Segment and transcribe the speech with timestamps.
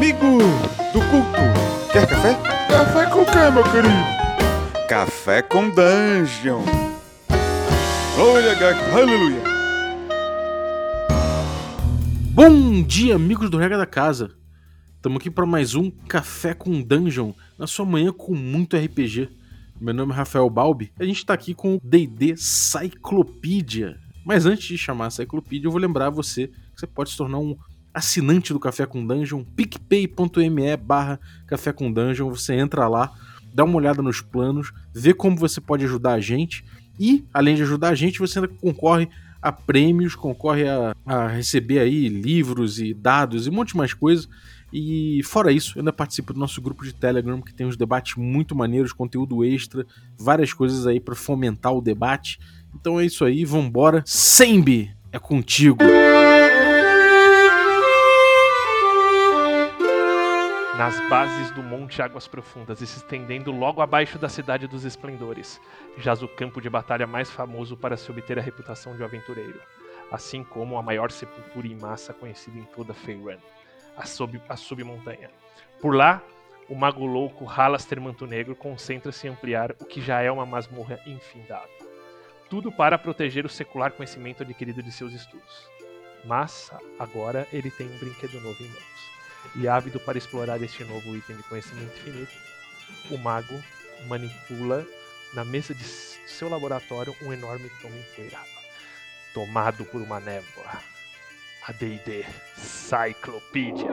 [0.00, 0.38] Amigo
[0.94, 2.32] do culto, quer café?
[2.70, 4.88] Café com quê, meu querido?
[4.88, 6.62] Café com Dungeon.
[8.16, 8.52] Glória,
[8.94, 9.42] aleluia.
[12.32, 14.30] Bom dia, amigos do Regra da Casa.
[14.96, 19.28] Estamos aqui para mais um Café com Dungeon, na sua manhã com muito RPG.
[19.78, 23.98] Meu nome é Rafael Balbi e a gente está aqui com o D&D Cyclopedia.
[24.24, 27.38] Mas antes de chamar a Cyclopedia, eu vou lembrar você que você pode se tornar
[27.38, 27.54] um
[27.92, 33.12] assinante do Café com Dungeon, picpay.me barra Café com Dungeon, você entra lá,
[33.52, 36.64] dá uma olhada nos planos, vê como você pode ajudar a gente
[36.98, 39.08] e, além de ajudar a gente, você ainda concorre
[39.42, 43.94] a prêmios, concorre a, a receber aí livros e dados e um monte de mais
[43.94, 44.28] coisas.
[44.72, 48.54] E fora isso, ainda participo do nosso grupo de Telegram, que tem uns debates muito
[48.54, 49.84] maneiros, conteúdo extra,
[50.16, 52.38] várias coisas aí para fomentar o debate.
[52.74, 54.02] Então é isso aí, vambora.
[54.06, 55.78] Sembi, é contigo!
[60.80, 65.60] Nas bases do Monte Águas Profundas e se estendendo logo abaixo da Cidade dos Esplendores,
[65.98, 69.60] jaz o campo de batalha mais famoso para se obter a reputação de aventureiro,
[70.10, 73.36] assim como a maior sepultura em massa conhecida em toda Faerun,
[73.94, 75.30] a, sub, a submontanha.
[75.82, 76.22] Por lá,
[76.66, 80.98] o mago louco Halaster Manto Negro concentra-se em ampliar o que já é uma masmorra
[81.06, 81.68] infindável.
[82.48, 85.68] Tudo para proteger o secular conhecimento adquirido de seus estudos.
[86.24, 88.99] Mas agora ele tem um brinquedo novo em mãos
[89.54, 92.32] e ávido para explorar este novo item de conhecimento infinito,
[93.10, 93.62] o mago
[94.06, 94.86] manipula
[95.34, 98.48] na mesa de seu laboratório um enorme tom empoeirado,
[99.34, 100.80] tomado por uma névoa.
[101.66, 102.24] A D&D
[102.56, 103.90] Cyclopedia.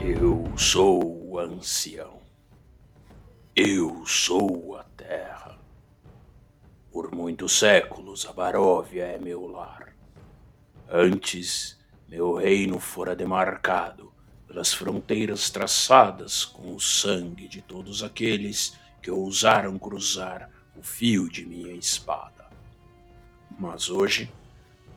[0.00, 2.25] Eu sou o ancião.
[3.58, 5.58] Eu sou a terra.
[6.92, 9.96] Por muitos séculos a Baróvia é meu lar.
[10.86, 14.12] Antes, meu reino fora demarcado
[14.46, 21.46] pelas fronteiras traçadas com o sangue de todos aqueles que ousaram cruzar o fio de
[21.46, 22.50] minha espada.
[23.58, 24.30] Mas hoje,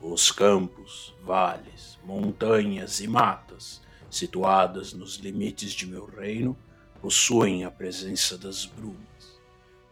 [0.01, 3.81] os campos, vales, montanhas e matas
[4.11, 6.57] situadas nos limites de meu reino
[7.01, 9.09] possuem a presença das brumas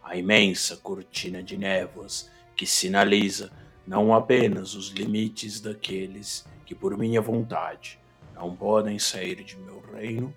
[0.08, 3.52] a imensa cortina de névoas que sinaliza
[3.86, 7.98] não apenas os limites daqueles que, por minha vontade,
[8.34, 10.34] não podem sair de meu reino,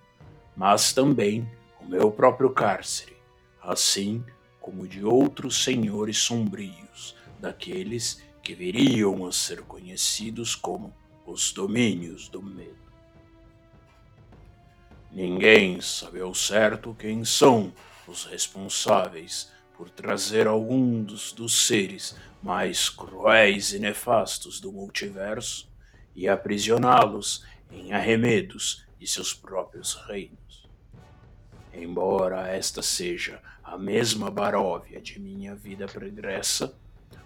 [0.56, 1.50] mas também
[1.80, 3.16] o meu próprio cárcere,
[3.62, 4.24] assim
[4.60, 10.94] como de outros senhores sombrios, daqueles que viriam a ser conhecidos como
[11.26, 12.91] os domínios do medo.
[15.12, 17.74] Ninguém sabe ao certo quem são
[18.08, 25.70] os responsáveis por trazer alguns dos seres mais cruéis e nefastos do multiverso
[26.16, 30.70] e aprisioná-los em arremedos de seus próprios reinos.
[31.74, 36.74] Embora esta seja a mesma Baróvia de minha vida pregressa,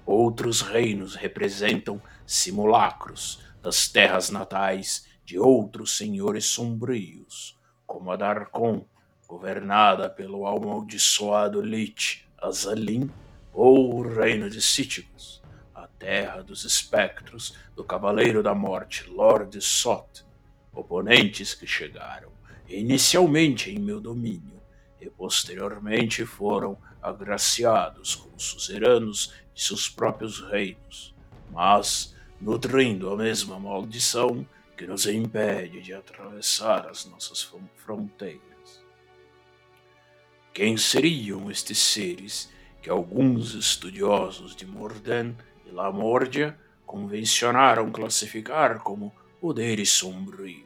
[0.05, 7.54] outros reinos representam simulacros das terras natais de outros senhores sombrios,
[7.85, 8.85] como a Darkon,
[9.27, 13.09] governada pelo amaldiçoado Lich, Azalim
[13.53, 15.41] ou o reino de Síticos,
[15.73, 20.25] a terra dos espectros do Cavaleiro da Morte, Lord Sot,
[20.73, 22.29] oponentes que chegaram
[22.67, 24.61] inicialmente em meu domínio
[24.99, 31.13] e posteriormente foram agraciados como suzeranos de seus próprios reinos,
[31.51, 34.45] mas nutrindo a mesma maldição
[34.75, 37.41] que nos impede de atravessar as nossas
[37.75, 38.83] fronteiras.
[40.53, 42.49] Quem seriam estes seres
[42.81, 50.65] que alguns estudiosos de Morden e Lamordia convencionaram classificar como poderes sombrios?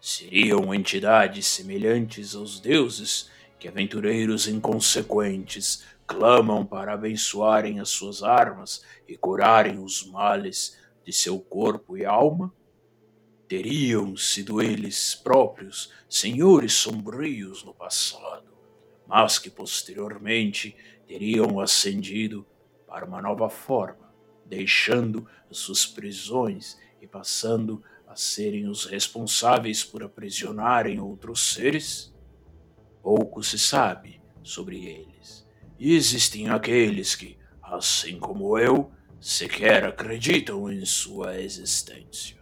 [0.00, 9.16] Seriam entidades semelhantes aos deuses que aventureiros inconsequentes clamam para abençoarem as suas armas e
[9.16, 12.52] curarem os males de seu corpo e alma?
[13.52, 18.50] Teriam sido eles próprios senhores sombrios no passado
[19.06, 20.74] mas que posteriormente
[21.06, 22.46] teriam ascendido
[22.86, 24.10] para uma nova forma,
[24.46, 32.10] deixando as suas prisões e passando a serem os responsáveis por aprisionarem outros seres?
[33.02, 35.46] Pouco se sabe sobre eles.
[35.78, 38.90] E existem aqueles que, assim como eu,
[39.20, 42.41] sequer acreditam em sua existência.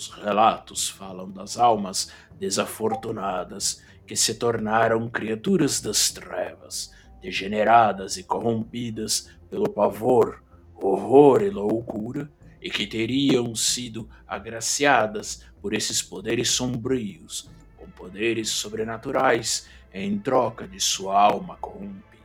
[0.00, 9.28] Os relatos falam das almas desafortunadas que se tornaram criaturas das trevas, degeneradas e corrompidas
[9.50, 10.42] pelo pavor,
[10.74, 12.32] horror e loucura,
[12.62, 20.80] e que teriam sido agraciadas por esses poderes sombrios, com poderes sobrenaturais em troca de
[20.80, 22.24] sua alma corrompida.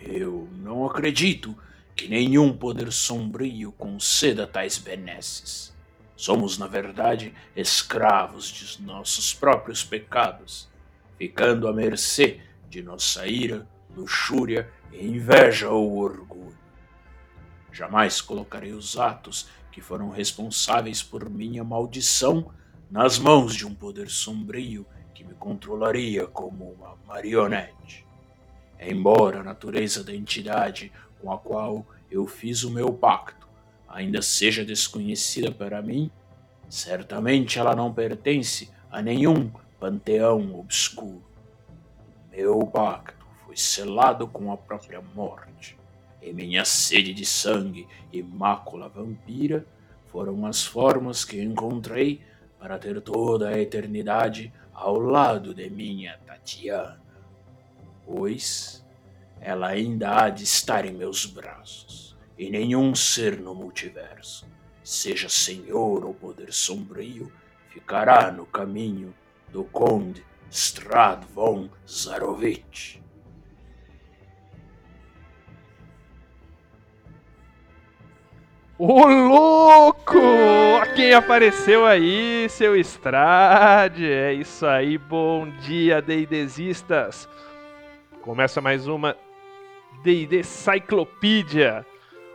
[0.00, 1.58] Eu não acredito
[1.96, 5.71] que nenhum poder sombrio conceda tais benesses.
[6.22, 10.68] Somos, na verdade, escravos de nossos próprios pecados,
[11.18, 12.40] ficando à mercê
[12.70, 13.66] de nossa ira,
[13.96, 16.56] luxúria, inveja ou orgulho.
[17.72, 22.52] Jamais colocarei os atos que foram responsáveis por minha maldição
[22.88, 28.06] nas mãos de um poder sombrio que me controlaria como uma marionete.
[28.78, 33.41] Embora a natureza da entidade com a qual eu fiz o meu pacto
[33.92, 36.10] ainda seja desconhecida para mim,
[36.68, 41.22] certamente ela não pertence a nenhum panteão obscuro.
[42.30, 45.78] Meu pacto foi selado com a própria morte,
[46.22, 49.66] e minha sede de sangue e mácula vampira
[50.06, 52.22] foram as formas que encontrei
[52.58, 57.00] para ter toda a eternidade ao lado de minha Tatiana,
[58.06, 58.82] pois
[59.40, 62.01] ela ainda há de estar em meus braços,
[62.42, 64.50] e nenhum ser no multiverso,
[64.82, 67.30] seja senhor ou poder sombrio,
[67.68, 69.14] ficará no caminho
[69.52, 73.00] do Conde Strad von Zarovich.
[78.76, 80.18] Ô louco!
[80.96, 84.04] Quem apareceu aí, seu Estrade?
[84.04, 87.28] É isso aí, bom dia, Deidesistas!
[88.20, 89.16] Começa mais uma
[90.02, 91.86] D&D Cyclopedia.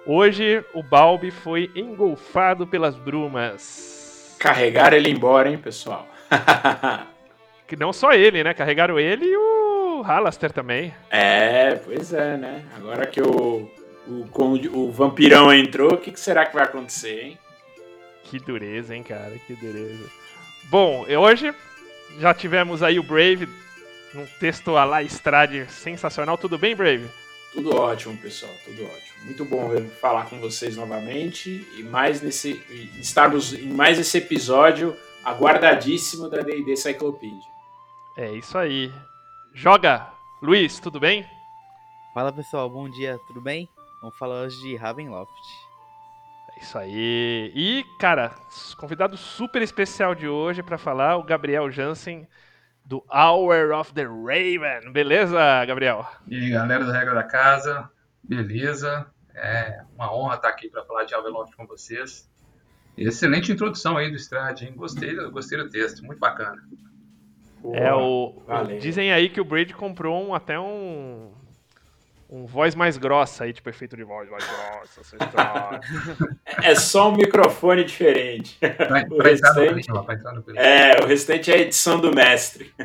[0.08, 4.36] Hoje o Balbi foi engolfado pelas brumas.
[4.40, 6.08] Carregar ele embora, hein, pessoal?
[7.68, 8.54] que não só ele, né?
[8.54, 10.94] Carregaram ele e o Halaster também.
[11.10, 12.64] É, pois é, né?
[12.78, 13.70] Agora que o
[14.08, 17.38] o, o vampirão entrou, o que, que será que vai acontecer, hein?
[18.24, 20.10] Que dureza, hein, cara, que dureza.
[20.66, 21.54] Bom, hoje
[22.20, 23.48] já tivemos aí o Brave
[24.14, 26.38] num texto a la Estrade sensacional.
[26.38, 27.10] Tudo bem, Brave?
[27.54, 29.07] Tudo ótimo, pessoal, tudo ótimo.
[29.24, 29.70] Muito bom
[30.02, 32.54] falar com vocês novamente e mais nesse
[33.00, 37.38] estarmos em mais esse episódio aguardadíssimo da D&D Cyclopedia.
[38.18, 38.92] É isso aí.
[39.54, 40.08] Joga,
[40.42, 41.26] Luiz, tudo bem?
[42.14, 43.68] Fala pessoal, bom dia, tudo bem?
[44.02, 45.32] Vamos falar hoje de Ravenloft.
[46.56, 47.52] É isso aí.
[47.54, 48.34] E, cara,
[48.78, 52.28] convidado super especial de hoje para falar, o Gabriel Jansen,
[52.86, 54.92] do Hour of the Raven.
[54.92, 56.06] Beleza, Gabriel?
[56.28, 57.90] E aí, galera da Regra da Casa,
[58.28, 59.08] beleza?
[59.34, 62.30] É uma honra estar aqui para falar de Ravenloft com vocês.
[62.98, 64.74] Excelente introdução aí do Strade, hein?
[64.76, 66.62] Gostei, gostei do texto, muito bacana.
[67.74, 68.34] é, o,
[68.80, 71.32] dizem aí que o Braid comprou um, até um,
[72.28, 75.18] um voz mais grossa aí, tipo efeito de voz mais grossa.
[76.64, 78.58] é só um microfone diferente.
[78.90, 79.88] Vai, o vai restante,
[80.56, 82.74] é, o restante é a edição do mestre.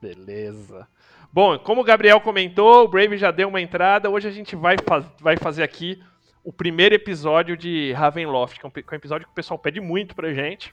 [0.00, 0.86] Beleza.
[1.34, 4.08] Bom, como o Gabriel comentou, o Brave já deu uma entrada.
[4.08, 4.76] Hoje a gente vai,
[5.18, 6.00] vai fazer aqui
[6.44, 9.58] o primeiro episódio de Ravenloft, que é um, que é um episódio que o pessoal
[9.58, 10.72] pede muito pra gente.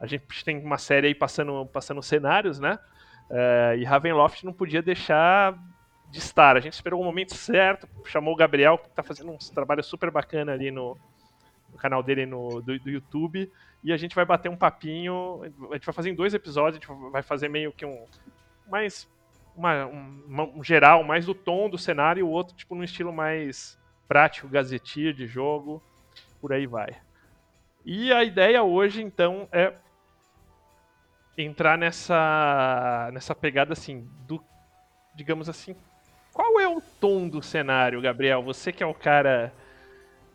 [0.00, 2.78] A gente tem uma série aí passando, passando cenários, né?
[3.28, 5.58] Uh, e Ravenloft não podia deixar
[6.10, 6.56] de estar.
[6.56, 10.10] A gente esperou o momento certo, chamou o Gabriel, que está fazendo um trabalho super
[10.10, 10.96] bacana ali no,
[11.70, 13.52] no canal dele no, do, do, YouTube.
[13.84, 15.42] E a gente vai bater um papinho.
[15.70, 18.06] A gente vai fazer em dois episódios, a gente vai fazer meio que um.
[18.70, 19.06] Mais.
[19.58, 23.12] Uma, um, um geral, mais do tom do cenário, e o outro, tipo, num estilo
[23.12, 25.82] mais prático, gazetia de jogo.
[26.40, 26.96] Por aí vai.
[27.84, 29.74] E a ideia hoje, então, é
[31.36, 34.42] entrar nessa nessa pegada assim do
[35.14, 35.76] digamos assim
[36.32, 38.42] qual é o tom do cenário, Gabriel?
[38.42, 39.52] Você que é o cara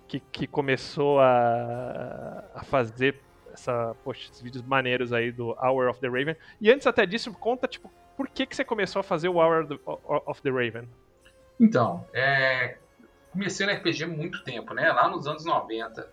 [0.07, 3.21] que, que começou a, a fazer
[3.53, 6.35] essa, poxa, esses vídeos maneiros aí do Hour of the Raven.
[6.59, 9.67] E antes até disso, conta, tipo, por que, que você começou a fazer o Hour
[10.25, 10.87] of the Raven?
[11.59, 12.77] Então, é,
[13.31, 14.91] comecei no RPG muito tempo, né?
[14.91, 16.11] Lá nos anos 90.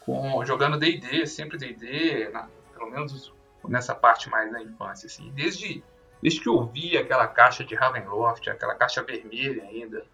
[0.00, 2.30] Com, jogando D&D, sempre D&D,
[2.72, 3.32] pelo menos
[3.66, 5.32] nessa parte mais da infância, assim.
[5.34, 5.82] Desde
[6.22, 10.04] Desde que eu vi aquela caixa de Ravenloft, aquela caixa vermelha ainda,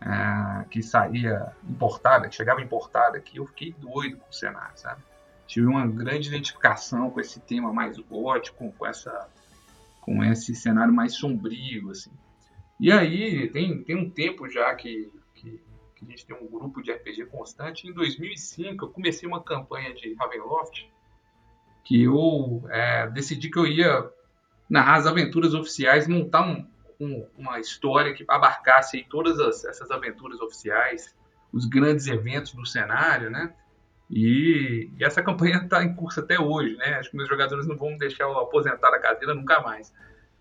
[0.00, 5.02] é, que saía importada, que chegava importada aqui, eu fiquei doido com o cenário, sabe?
[5.46, 9.28] Tive uma grande identificação com esse tema mais gótico, com essa
[10.02, 12.10] com esse cenário mais sombrio, assim.
[12.78, 15.62] E aí, tem, tem um tempo já que, que,
[15.94, 17.88] que, a gente tem um grupo de RPG constante.
[17.88, 20.90] Em 2005, eu comecei uma campanha de Ravenloft
[21.84, 24.10] que eu é, decidi que eu ia
[24.68, 26.66] narrar as aventuras oficiais, montar um,
[26.98, 31.14] com uma história que abarcasse todas as, essas aventuras oficiais,
[31.52, 33.54] os grandes eventos do cenário, né?
[34.12, 36.94] E, e essa campanha está em curso até hoje, né?
[36.94, 39.92] Acho que meus jogadores não vão deixar eu aposentar a cadeira nunca mais.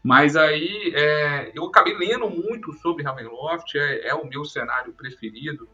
[0.03, 5.69] Mas aí é, eu acabei lendo muito sobre Ravenloft, é, é, o meu cenário preferido.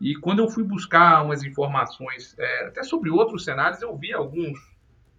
[0.00, 4.58] E quando eu fui buscar umas informações é, até sobre outros cenários, eu vi alguns,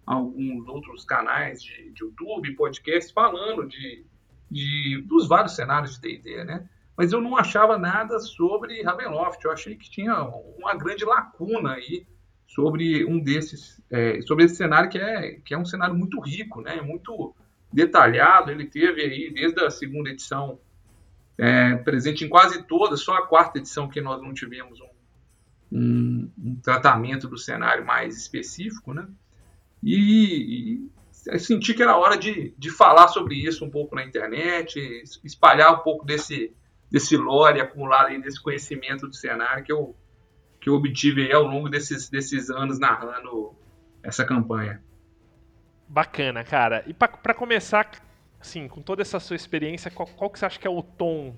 [0.06, 4.04] alguns outros canais de, de YouTube, podcasts falando de,
[4.50, 6.68] de, dos vários cenários de D&D, né?
[6.96, 9.44] Mas eu não achava nada sobre Ravenloft.
[9.44, 10.22] Eu achei que tinha
[10.58, 12.06] uma grande lacuna aí
[12.46, 16.62] sobre um desses, é, sobre esse cenário que é, que é um cenário muito rico,
[16.62, 16.80] né?
[16.80, 17.34] Muito
[17.72, 18.50] detalhado.
[18.50, 20.58] Ele teve aí desde a segunda edição
[21.36, 24.88] é, presente em quase todas, só a quarta edição que nós não tivemos um,
[25.72, 29.06] um, um tratamento do cenário mais específico, né?
[29.82, 30.80] E,
[31.32, 34.80] e senti que era hora de, de falar sobre isso um pouco na internet,
[35.24, 36.54] espalhar um pouco desse,
[36.96, 39.94] desse lore acumulado aí, desse conhecimento do cenário que eu,
[40.58, 43.54] que eu obtive ao longo desses, desses anos narrando
[44.02, 44.82] essa campanha.
[45.86, 46.82] Bacana, cara.
[46.86, 47.90] E para começar,
[48.40, 51.36] assim, com toda essa sua experiência, qual, qual, que você acha que é o tom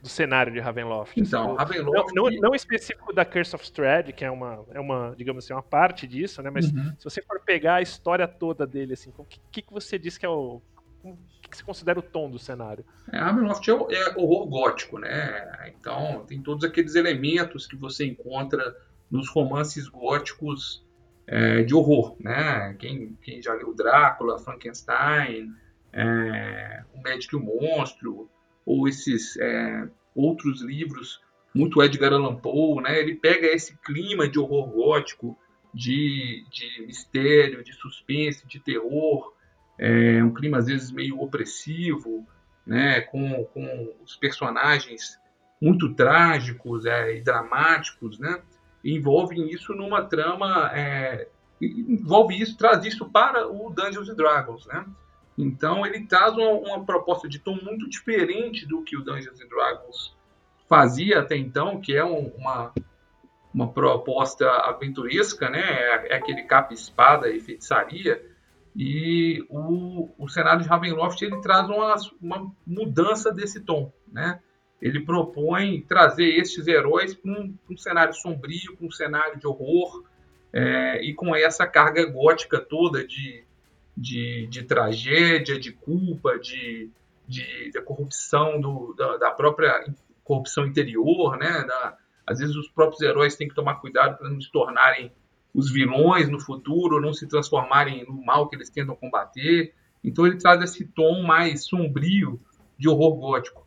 [0.00, 1.18] do cenário de Ravenloft?
[1.20, 2.14] Então, assim, Ravenloft...
[2.14, 5.52] Não, não, não, específico da Curse of Strahd, que é uma, é uma, digamos assim,
[5.52, 6.50] uma parte disso, né?
[6.50, 6.94] Mas uhum.
[6.96, 10.24] se você for pegar a história toda dele, assim, o que, que você diz que
[10.24, 10.62] é o...
[11.12, 12.84] O que você considera o tom do cenário?
[13.10, 15.72] É, Ravenloft é, é horror gótico, né?
[15.78, 18.76] Então, tem todos aqueles elementos que você encontra
[19.10, 20.84] nos romances góticos
[21.26, 22.74] é, de horror, né?
[22.78, 25.52] Quem, quem já leu Drácula, Frankenstein,
[25.92, 28.28] é, O Médico e o Monstro,
[28.66, 31.20] ou esses é, outros livros,
[31.54, 32.98] muito Edgar Allan Poe, né?
[32.98, 35.38] Ele pega esse clima de horror gótico,
[35.72, 39.34] de, de mistério, de suspense, de terror,
[39.78, 42.26] é, um clima às vezes meio opressivo,
[42.66, 43.00] né?
[43.02, 45.18] Com, com os personagens
[45.60, 48.40] muito trágicos é, e dramáticos, né?
[48.84, 51.28] envolvem isso numa trama, é,
[51.60, 54.84] envolve isso, traz isso para o Dungeons Dragons, né?
[55.36, 60.16] Então ele traz uma, uma, proposta de tom muito diferente do que o Dungeons Dragons
[60.68, 62.72] fazia até então, que é um, uma,
[63.54, 65.60] uma proposta aventuresca, né?
[65.60, 68.20] É, é aquele capa espada e feitiçaria.
[68.78, 74.40] E o, o cenário de Ravenloft ele traz uma, uma mudança desse tom, né?
[74.80, 80.04] ele propõe trazer estes heróis para um, um, cenário sombrio, para um cenário de horror,
[80.52, 83.44] é, e com essa carga gótica toda de,
[83.96, 86.88] de, de tragédia, de culpa, de,
[87.26, 89.92] de, de corrupção, do, da, da, própria
[90.22, 91.64] corrupção interior, né?
[91.66, 95.12] Da, às vezes os próprios heróis têm que tomar cuidado para não se tornarem
[95.54, 99.74] os vilões no futuro, não se transformarem no mal que eles tentam combater.
[100.04, 102.40] Então ele traz esse tom mais sombrio
[102.78, 103.66] de horror gótico.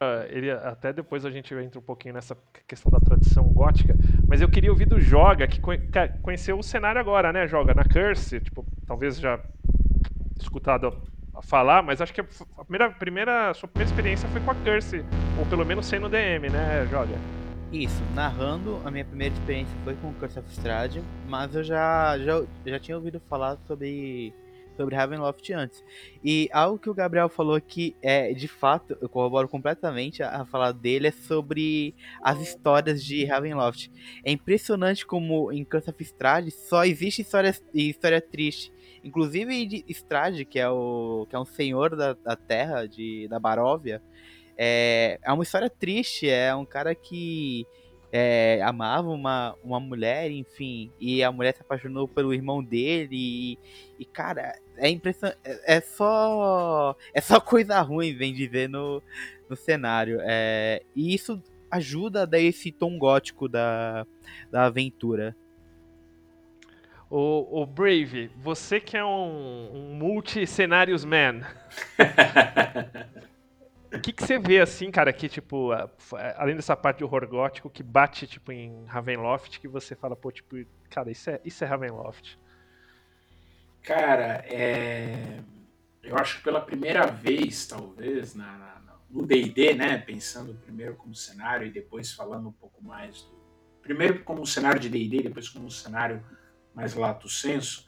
[0.00, 2.36] Ah, ele até depois a gente entra um pouquinho nessa
[2.66, 3.94] questão da tradição gótica,
[4.26, 5.60] mas eu queria ouvir do Joga, que
[6.20, 9.38] conheceu o cenário agora, né, Joga, na Curse, tipo, talvez já
[10.40, 10.92] escutado
[11.44, 15.04] falar, mas acho que a primeira, primeira, a sua primeira experiência foi com a Curse,
[15.38, 17.41] ou pelo menos sendo DM, né, Joga?
[17.72, 22.44] Isso, narrando, a minha primeira experiência foi com Curse of Strahd, mas eu já, já,
[22.66, 24.34] já tinha ouvido falar sobre
[24.76, 25.82] sobre Ravenloft antes.
[26.24, 30.44] E algo que o Gabriel falou que é, de fato, eu corroboro completamente a, a
[30.44, 33.90] falar dele, é sobre as histórias de Ravenloft.
[34.24, 38.72] É impressionante como em Curse of Strahd só existe história, história triste.
[39.04, 43.38] Inclusive de Strahd, que é, o, que é um senhor da, da terra, de, da
[43.38, 44.00] Baróvia,
[44.56, 47.66] é, é uma história triste, é um cara que
[48.12, 53.58] é, amava uma, uma mulher, enfim, e a mulher se apaixonou pelo irmão dele, e,
[53.98, 59.02] e cara, é impressionante, é, é, só é só coisa ruim, vem de ver no,
[59.48, 64.06] no cenário, é, e isso ajuda a dar esse tom gótico da,
[64.50, 65.34] da aventura.
[67.08, 71.40] O, o Brave, você que é um, um multi-cenários man.
[73.94, 75.70] O que, que você vê assim, cara, que tipo,
[76.36, 80.32] além dessa parte de horror gótico que bate tipo em Ravenloft, que você fala, pô,
[80.32, 80.56] tipo,
[80.88, 82.38] cara, isso é, isso é Ravenloft.
[83.82, 85.40] Cara, é...
[86.02, 88.72] eu acho que pela primeira vez, talvez, na, na
[89.12, 93.42] no D&D, né, pensando primeiro como cenário e depois falando um pouco mais do...
[93.82, 96.24] Primeiro como cenário de D&D, depois como cenário
[96.74, 97.86] mais lato senso,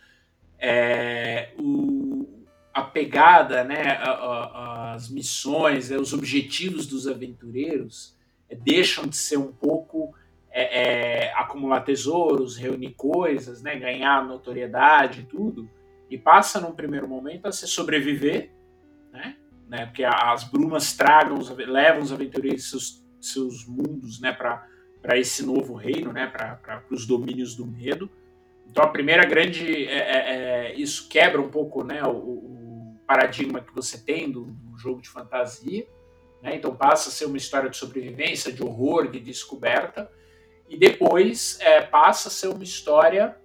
[0.58, 1.54] é...
[1.58, 2.43] o
[2.74, 8.16] a pegada, né, a, a, as missões, né, os objetivos dos aventureiros
[8.48, 10.12] é, deixam de ser um pouco
[10.50, 15.70] é, é, acumular tesouros, reunir coisas, né, ganhar notoriedade e tudo,
[16.10, 18.50] e passa num primeiro momento a se sobreviver,
[19.12, 19.36] né,
[19.68, 19.86] né?
[19.86, 24.32] Porque as brumas tragam, levam os aventureiros seus, seus mundos, né?
[24.32, 26.26] Para esse novo reino, né?
[26.26, 28.10] Para os domínios do medo.
[28.70, 30.36] Então a primeira grande é, é,
[30.70, 32.02] é, isso quebra um pouco, né?
[32.04, 32.53] O
[33.06, 35.86] paradigma que você tem do, do jogo de fantasia.
[36.42, 36.56] Né?
[36.56, 40.10] Então passa a ser uma história de sobrevivência, de horror, de descoberta.
[40.68, 43.36] E depois é, passa a ser uma história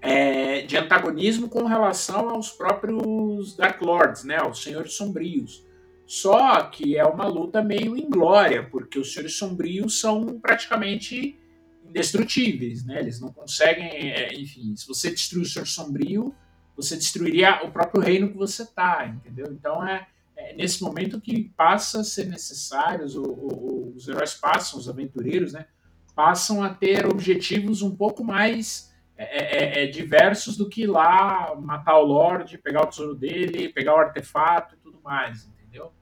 [0.00, 5.64] é, de antagonismo com relação aos próprios Dark Lords, né, aos Senhores Sombrios.
[6.04, 11.38] Só que é uma luta meio inglória, porque os Senhores Sombrios são praticamente
[11.86, 12.98] indestrutíveis, né?
[13.00, 16.34] Eles não conseguem, é, enfim, se você destruir o Senhor Sombrio,
[16.82, 19.46] você destruiria o próprio reino que você está, entendeu?
[19.50, 24.78] Então é, é, nesse momento que passa a ser necessários, o, o, os heróis passam,
[24.78, 25.66] os aventureiros, né?
[26.14, 31.54] Passam a ter objetivos um pouco mais é é, é, é, diversos do que lá
[31.54, 35.92] matar o Lorde, pegar o tesouro dele, pegar o artefato e tudo mais, entendeu?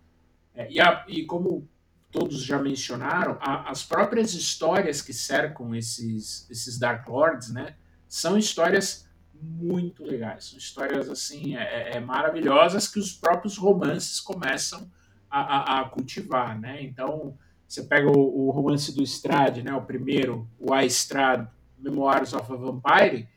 [0.55, 1.69] É, e, a, e, como
[2.11, 7.75] todos já mencionaram, a, as próprias histórias que cercam esses, esses Dark Lords, né,
[8.09, 9.09] são histórias
[9.43, 14.91] muito legais, histórias assim é, maravilhosas que os próprios romances começam
[15.31, 16.83] a, a, a cultivar, né?
[16.83, 22.33] Então você pega o, o romance do Strade, né, o primeiro, o A Estrade Memoirs
[22.33, 23.29] of a Vampire,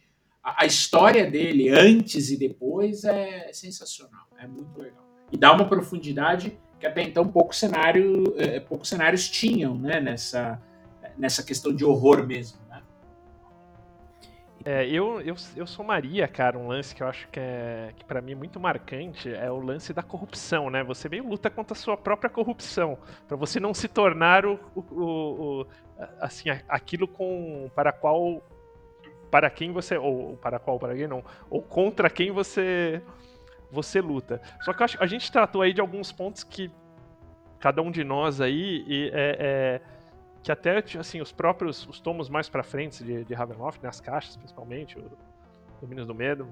[0.43, 5.05] a, a, história dele antes e depois é sensacional, é muito legal.
[5.31, 10.59] E dá uma profundidade que até então poucos cenário, é, poucos cenários tinham, né, nessa,
[11.15, 12.57] nessa questão de horror mesmo.
[14.65, 18.21] É, eu, eu, eu somaria, cara, um lance que eu acho que é que para
[18.21, 20.83] mim é muito marcante é o lance da corrupção, né?
[20.85, 25.01] Você meio luta contra a sua própria corrupção, para você não se tornar o, o,
[25.01, 25.67] o,
[26.19, 28.41] assim, aquilo com para qual
[29.29, 33.01] para quem você ou para qual para quem não, ou contra quem você
[33.69, 34.39] você luta.
[34.61, 36.71] Só que a gente tratou aí de alguns pontos que
[37.59, 39.81] cada um de nós aí e, é, é,
[40.43, 44.35] que até assim os próprios os tomos mais para frente de, de Ravenloft, né, caixas
[44.35, 45.09] principalmente, o
[45.81, 46.47] Domínios do Medo,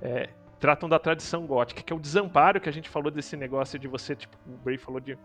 [0.00, 3.78] é, tratam da tradição gótica, que é o desamparo que a gente falou desse negócio
[3.78, 5.16] de você, tipo, o Bray falou de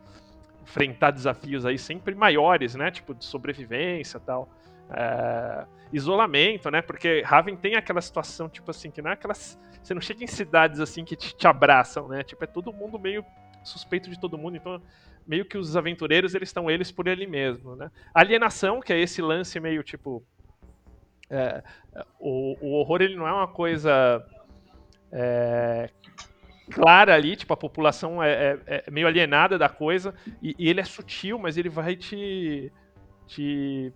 [0.62, 2.92] enfrentar desafios aí sempre maiores, né?
[2.92, 4.48] Tipo, de sobrevivência tal.
[4.90, 6.82] É, isolamento, né?
[6.82, 9.60] Porque Raven tem aquela situação, tipo assim, que não é aquelas.
[9.82, 12.24] Você não chega em cidades assim que te, te abraçam, né?
[12.24, 13.26] Tipo, é todo mundo meio
[13.64, 14.82] suspeito de todo mundo, então
[15.26, 17.90] meio que os aventureiros eles estão eles por ele mesmo, né?
[18.14, 20.24] Alienação, que é esse lance meio tipo.
[21.30, 21.64] É,
[22.20, 24.24] o, o horror ele não é uma coisa
[25.12, 25.90] é,
[26.72, 30.82] clara ali, tipo, a população é, é, é meio alienada da coisa, e, e, ele
[30.82, 32.72] é sutil, mas ele vai te,
[33.28, 33.94] te,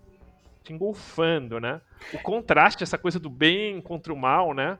[0.63, 1.81] te engolfando, né?
[2.13, 4.77] O contraste, essa coisa do bem contra o mal, né?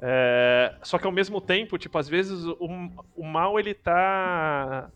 [0.00, 2.68] É, só que ao mesmo tempo, tipo, às vezes o,
[3.16, 4.90] o mal ele tá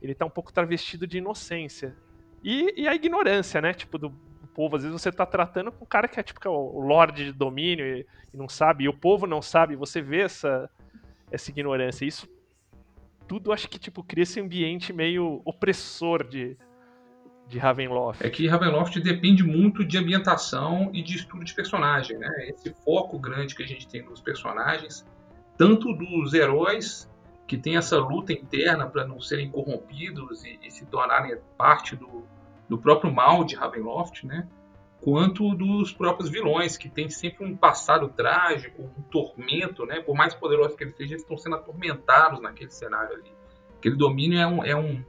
[0.00, 1.94] ele tá um pouco travestido de inocência.
[2.42, 3.72] E, e a ignorância, né?
[3.74, 4.14] Tipo, do,
[4.56, 4.76] povo.
[4.76, 7.26] Às vezes você tá tratando com um cara que é tipo é o, o lorde
[7.26, 9.76] de domínio e, e, não sabe, e o povo não sabe.
[9.76, 10.70] Você vê essa,
[11.30, 12.06] essa ignorância.
[12.06, 12.26] Isso
[13.28, 16.56] tudo acho que tipo cria esse ambiente meio opressor de,
[17.46, 18.24] de Ravenloft.
[18.24, 22.28] É que Ravenloft depende muito de ambientação e de estudo de personagem, né?
[22.48, 25.06] Esse foco grande que a gente tem nos personagens,
[25.56, 27.10] tanto dos heróis
[27.46, 32.26] que tem essa luta interna para não serem corrompidos e, e, se tornarem parte do,
[32.68, 34.48] do próprio mal de Ravenloft, né?
[35.00, 40.00] quanto dos próprios vilões, que tem sempre um passado trágico, um tormento, né?
[40.00, 43.32] Por mais poderosos que eles sejam, eles estão sendo atormentados naquele cenário ali.
[43.78, 45.04] Aquele domínio é um, é um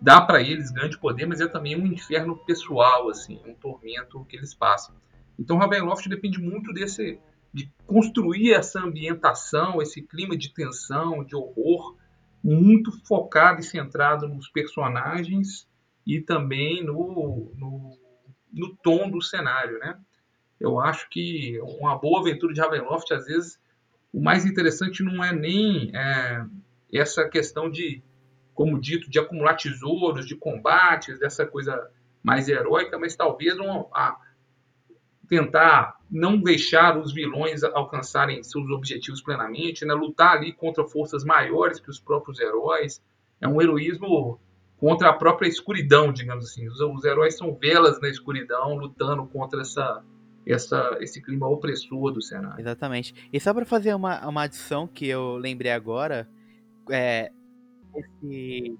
[0.00, 4.36] dá para eles grande poder, mas é também um inferno pessoal, assim, um tormento que
[4.36, 4.94] eles passam.
[5.38, 7.18] Então, Ravenloft depende muito desse
[7.52, 11.96] de construir essa ambientação, esse clima de tensão, de horror,
[12.44, 15.66] muito focado e centrado nos personagens
[16.06, 17.98] e também no, no
[18.52, 19.98] no tom do cenário, né?
[20.58, 23.60] Eu acho que uma boa aventura de Ravenloft, às vezes,
[24.12, 26.44] o mais interessante não é nem é,
[26.92, 28.02] essa questão de,
[28.58, 31.88] como dito, de acumular tesouros, de combates, dessa coisa
[32.20, 33.56] mais heróica, mas talvez
[33.94, 34.16] a,
[35.28, 39.94] tentar não deixar os vilões alcançarem seus objetivos plenamente, né?
[39.94, 43.00] lutar ali contra forças maiores que os próprios heróis.
[43.40, 44.40] É um heroísmo
[44.76, 46.66] contra a própria escuridão, digamos assim.
[46.66, 50.02] Os, os heróis são velas na escuridão, lutando contra essa,
[50.44, 52.58] essa, esse clima opressor do cenário.
[52.58, 53.14] Exatamente.
[53.32, 56.28] E só para fazer uma, uma adição que eu lembrei agora,
[56.90, 57.30] é,
[57.98, 58.78] esse,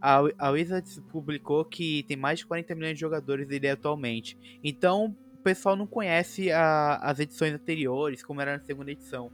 [0.00, 4.38] a, a Wizards publicou que tem mais de 40 milhões de jogadores dele atualmente.
[4.64, 9.30] Então o pessoal não conhece a, as edições anteriores, como era na segunda edição.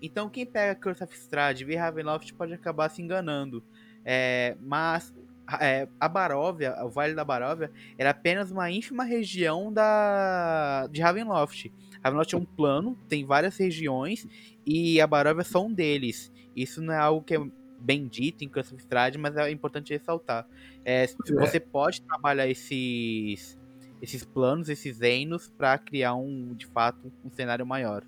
[0.00, 3.62] Então quem pega Curse of Strahd e Ravenloft pode acabar se enganando
[4.04, 5.14] É, mas
[5.60, 11.72] é, a Baróvia, o Vale da Baróvia, era apenas uma ínfima região da de Ravenloft.
[12.02, 14.26] Ravenloft é um plano, tem várias regiões
[14.66, 16.32] e a Baróvia é só um deles.
[16.54, 17.40] Isso não é algo que é
[17.82, 20.46] bem dito em Curse of Strahd, mas é importante ressaltar.
[20.84, 21.06] É,
[21.38, 23.60] você pode trabalhar esses
[24.00, 28.02] esses planos, esses reinos para criar um de fato um cenário maior.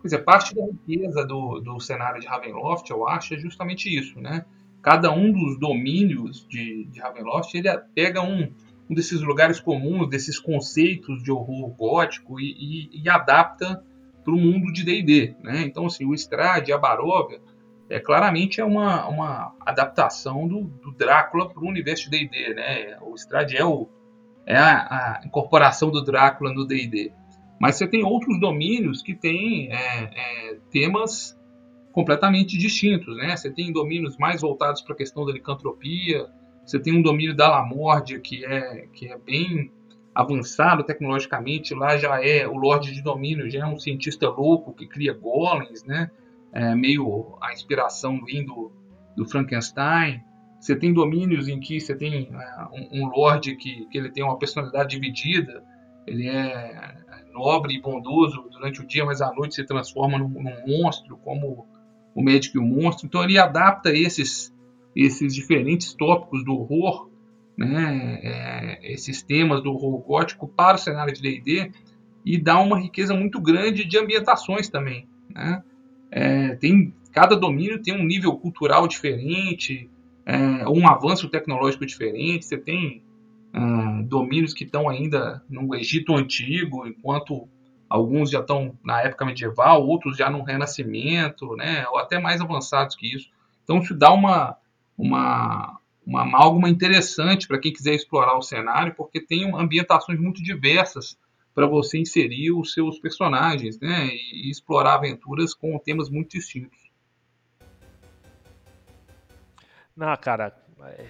[0.00, 4.20] Pois é, parte da riqueza do, do cenário de Ravenloft, eu acho, é justamente isso,
[4.20, 4.44] né?
[4.82, 8.52] Cada um dos domínios de, de Ravenloft, ele pega um,
[8.90, 13.82] um desses lugares comuns, desses conceitos de horror gótico e, e, e adapta
[14.22, 15.62] para o mundo de D&D, né?
[15.62, 17.40] Então, assim, o Strade, a Baróvia,
[17.88, 22.98] é, claramente é uma, uma adaptação do, do Drácula para o universo de D&D, né?
[23.02, 23.88] O Strade é, o,
[24.46, 27.12] é a, a incorporação do Drácula no D&D.
[27.60, 31.38] Mas você tem outros domínios que têm é, é, temas
[31.92, 33.36] completamente distintos, né?
[33.36, 36.26] Você tem domínios mais voltados para a questão da licantropia,
[36.64, 39.70] você tem um domínio da Lamórdia que é, que é bem
[40.14, 44.86] avançado tecnologicamente, lá já é o Lorde de Domínio, já é um cientista louco que
[44.86, 46.10] cria golems, né?
[46.54, 48.72] É, meio a inspiração vindo
[49.16, 50.22] do Frankenstein.
[50.60, 54.22] Você tem domínios em que você tem é, um, um Lorde que, que ele tem
[54.22, 55.64] uma personalidade dividida,
[56.06, 56.94] ele é
[57.34, 61.66] nobre e bondoso durante o dia, mas à noite se transforma num, num monstro, como
[62.14, 63.06] o médico e o monstro.
[63.06, 64.54] Então ele adapta esses,
[64.94, 67.10] esses diferentes tópicos do horror,
[67.56, 71.72] né, é, esses temas do horror gótico para o cenário de D&D
[72.24, 75.08] e dá uma riqueza muito grande de ambientações também.
[75.28, 75.62] Né?
[76.16, 79.90] É, tem cada domínio tem um nível cultural diferente,
[80.24, 82.44] é, um avanço tecnológico diferente.
[82.44, 83.02] Você tem
[83.52, 87.48] uh, domínios que estão ainda no Egito Antigo, enquanto
[87.90, 92.94] alguns já estão na época medieval, outros já no Renascimento, né, ou até mais avançados
[92.94, 93.28] que isso.
[93.64, 94.56] Então isso dá uma,
[94.96, 101.16] uma, uma amálgama interessante para quem quiser explorar o cenário, porque tem ambientações muito diversas
[101.54, 106.78] para você inserir os seus personagens né, e, explorar aventuras com temas muito distintos.
[109.96, 110.52] Não, cara,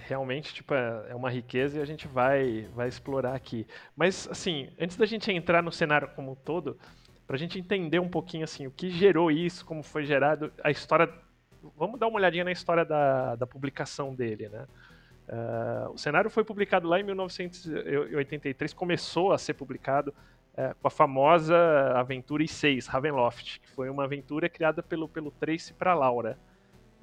[0.07, 3.65] realmente tipo, é, é uma riqueza e a gente vai, vai explorar aqui.
[3.95, 6.77] Mas, assim, antes da gente entrar no cenário como um todo,
[7.25, 10.69] para a gente entender um pouquinho assim, o que gerou isso, como foi gerado, a
[10.69, 11.11] história.
[11.75, 14.67] Vamos dar uma olhadinha na história da, da publicação dele, né?
[15.27, 20.13] Uh, o cenário foi publicado lá em 1983, começou a ser publicado
[20.57, 21.55] uh, com a famosa
[21.95, 26.37] aventura I6, Ravenloft, que foi uma aventura criada pelo, pelo Tracy para Laura.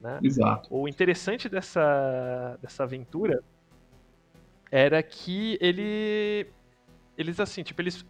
[0.00, 0.18] Né?
[0.22, 0.68] Exato.
[0.74, 3.42] O interessante dessa, dessa aventura
[4.70, 6.46] era que ele
[7.16, 8.04] eles assim, tipo, eles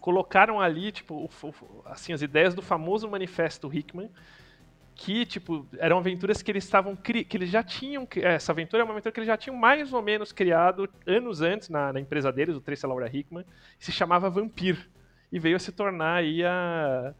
[0.00, 4.10] colocaram ali, tipo, o, assim, as ideias do famoso manifesto Hickman,
[5.02, 8.92] que, tipo, eram aventuras que eles estavam que eles já tinham, essa aventura é uma
[8.92, 12.54] aventura que eles já tinham mais ou menos criado anos antes na, na empresa deles,
[12.54, 13.44] o Tracy Laura Hickman,
[13.78, 14.90] se chamava Vampir
[15.32, 17.14] e veio a se tornar aí a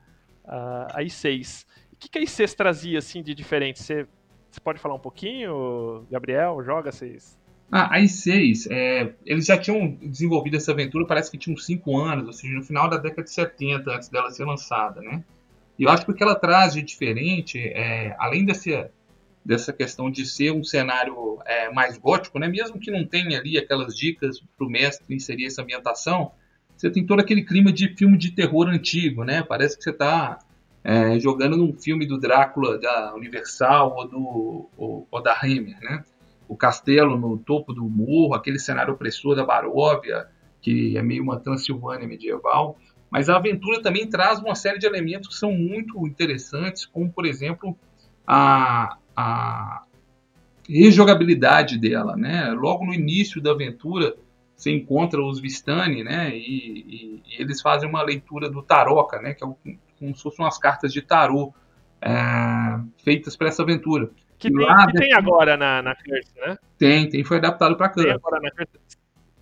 [0.44, 1.66] a, a I6
[2.00, 3.82] que, que a I6 trazia assim de diferente?
[3.82, 4.06] Você,
[4.50, 6.62] você pode falar um pouquinho, Gabriel?
[6.64, 7.38] Joga vocês.
[7.70, 12.26] Ah, a I6, é, eles já tinham desenvolvido essa aventura, parece que tinham 5 anos,
[12.26, 15.22] ou seja, no final da década de 70, antes dela ser lançada, né?
[15.80, 18.86] E eu acho que o que ela traz de diferente, é, além desse,
[19.42, 22.46] dessa questão de ser um cenário é, mais gótico, né?
[22.46, 26.32] Mesmo que não tenha ali aquelas dicas para o mestre inserir essa ambientação,
[26.76, 29.42] você tem todo aquele clima de filme de terror antigo, né?
[29.42, 30.40] Parece que você está
[30.84, 36.04] é, jogando num filme do Drácula da Universal ou, do, ou, ou, da Hammer, né?
[36.46, 40.26] O castelo no topo do morro, aquele cenário opressor da Baróvia,
[40.60, 42.76] que é meio uma Transilvânia medieval.
[43.10, 47.26] Mas a aventura também traz uma série de elementos que são muito interessantes, como, por
[47.26, 47.76] exemplo,
[48.26, 49.82] a, a
[50.68, 52.50] rejogabilidade dela, né?
[52.52, 54.14] Logo no início da aventura,
[54.54, 56.30] você encontra os Vistani, né?
[56.36, 59.34] E, e, e, eles fazem uma leitura do Taroca, né?
[59.34, 59.56] Que é o
[59.98, 61.52] como se fossem umas cartas de tarô
[62.00, 62.10] é,
[63.04, 64.10] feitas para essa aventura.
[64.38, 66.56] Que, tem, que tem, agora na, na Curse, né?
[66.78, 68.08] Tem, tem, foi adaptado para Curse.
[68.08, 68.99] Tem agora na Curse.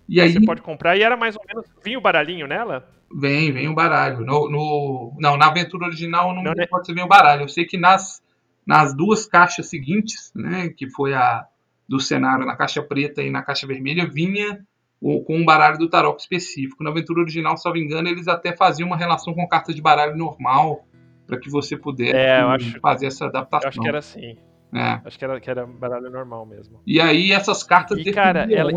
[0.09, 1.65] E aí, você pode comprar, e era mais ou menos.
[1.83, 2.89] Vinha o baralhinho nela?
[3.15, 4.25] Vem, vem o baralho.
[4.25, 6.65] No, no, não, na aventura original não, não né?
[6.65, 7.43] pode ser vem o baralho.
[7.43, 8.21] Eu sei que nas,
[8.65, 11.45] nas duas caixas seguintes, né, que foi a
[11.87, 14.59] do cenário na caixa preta e na caixa vermelha, vinha
[14.99, 16.83] com um baralho do tarot específico.
[16.83, 19.81] Na aventura original, se não me engano, eles até faziam uma relação com carta de
[19.81, 20.85] baralho normal
[21.25, 23.65] para que você pudesse é, acho, fazer essa adaptação.
[23.65, 24.37] Eu acho que era assim.
[24.73, 25.01] É.
[25.03, 26.79] Acho que era, que era baralho normal mesmo.
[26.85, 28.71] E aí essas cartas e, cara, ela,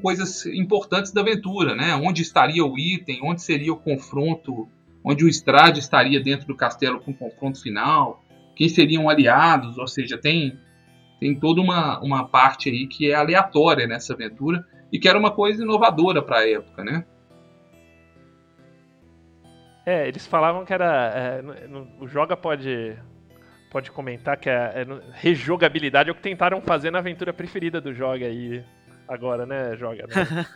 [0.00, 1.94] coisas importantes da aventura, né?
[1.96, 4.68] Onde estaria o item, onde seria o confronto,
[5.04, 8.22] onde o Strade estaria dentro do castelo com o confronto final,
[8.54, 10.56] quem seriam aliados, ou seja, tem
[11.18, 15.30] tem toda uma, uma parte aí que é aleatória nessa aventura e que era uma
[15.30, 17.04] coisa inovadora para a época, né?
[19.86, 21.12] É, eles falavam que era.
[21.14, 22.96] É, no, o Joga pode,
[23.74, 27.92] pode comentar que é, é, rejogabilidade é o que tentaram fazer na aventura preferida do
[27.92, 28.64] Joga aí.
[29.08, 30.06] Agora, né, Joga?
[30.06, 30.46] Né?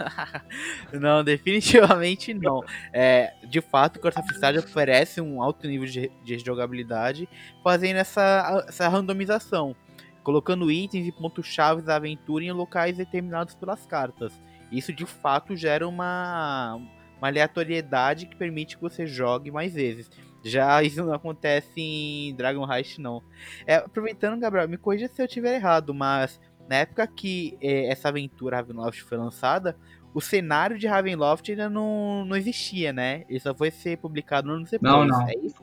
[1.01, 2.63] não, definitivamente não.
[2.93, 7.29] É, de fato, Corsa Freestyle oferece um alto nível de, de jogabilidade,
[7.65, 9.75] fazendo essa, essa randomização,
[10.23, 14.33] colocando itens e pontos-chave da aventura em locais determinados pelas cartas.
[14.71, 16.77] Isso de fato gera uma,
[17.19, 20.09] uma aleatoriedade que permite que você jogue mais vezes.
[20.43, 23.23] Já isso não acontece em Dragon Heist, não.
[23.67, 28.09] É, aproveitando, Gabriel, me corrija se eu estiver errado, mas na época que é, essa
[28.09, 29.77] aventura Ravenloft foi lançada,
[30.15, 33.25] o cenário de Ravenloft ainda não, não existia, né?
[33.29, 34.93] Ele só foi ser publicado no ano depois.
[34.93, 35.29] Não, não.
[35.29, 35.63] É isso?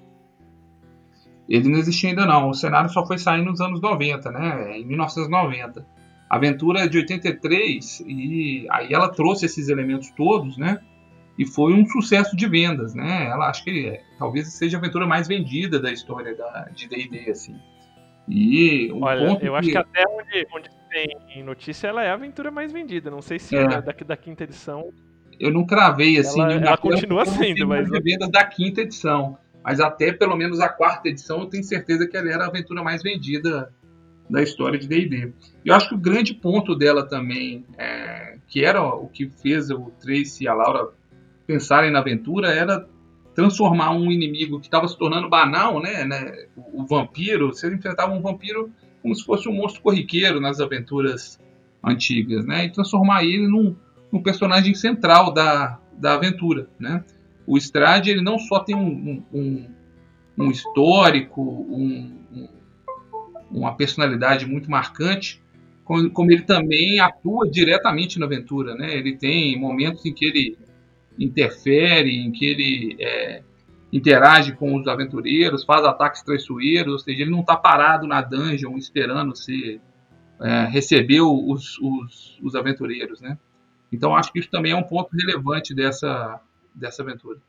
[1.47, 2.49] Ele não existia ainda não.
[2.49, 4.77] O cenário só foi sair nos anos 90, né?
[4.79, 5.85] Em 1990.
[6.29, 10.79] A aventura é de 83 e aí ela trouxe esses elementos todos, né?
[11.37, 13.25] E foi um sucesso de vendas, né?
[13.25, 17.29] Ela acho que é, talvez seja a aventura mais vendida da história da, de D&D,
[17.29, 17.55] assim.
[18.27, 22.49] E um Olha, eu acho que até onde, onde tem notícia, ela é a aventura
[22.49, 23.11] mais vendida.
[23.11, 23.67] Não sei se é.
[23.67, 24.89] da, da quinta edição.
[25.37, 26.41] Eu não cravei assim.
[26.41, 31.09] Ela, ela continua sendo, mas vendas da quinta edição, mas até pelo menos a quarta
[31.09, 33.73] edição, eu tenho certeza que ela era a aventura mais vendida
[34.29, 35.33] da história de D&D.
[35.63, 39.91] Eu acho que o grande ponto dela também, é, que era o que fez o
[39.99, 40.89] Tracy e a Laura
[41.45, 42.87] pensarem na aventura era
[43.33, 48.21] transformar um inimigo que estava se tornando banal, né, né, o, vampiro, você enfrentava um
[48.21, 51.39] vampiro como se fosse um monstro corriqueiro nas aventuras
[51.83, 53.75] antigas, né, e transformar ele num,
[54.11, 57.03] num personagem central da, da aventura, né.
[57.45, 59.69] O Strade ele não só tem um, um,
[60.37, 62.49] um histórico, um,
[63.51, 65.43] uma personalidade muito marcante,
[65.83, 68.95] como, como, ele também atua diretamente na aventura, né?
[68.95, 70.57] Ele tem momentos em que ele
[71.19, 73.43] interfere, em que ele é,
[73.91, 78.77] interage com os aventureiros, faz ataques traiçoeiros, ou seja, ele não está parado na dungeon
[78.77, 79.79] esperando se
[80.41, 83.37] é, receber os, os, os, aventureiros, né?
[83.91, 86.41] Então acho que isso também é um ponto relevante dessa,
[86.73, 87.39] dessa aventura.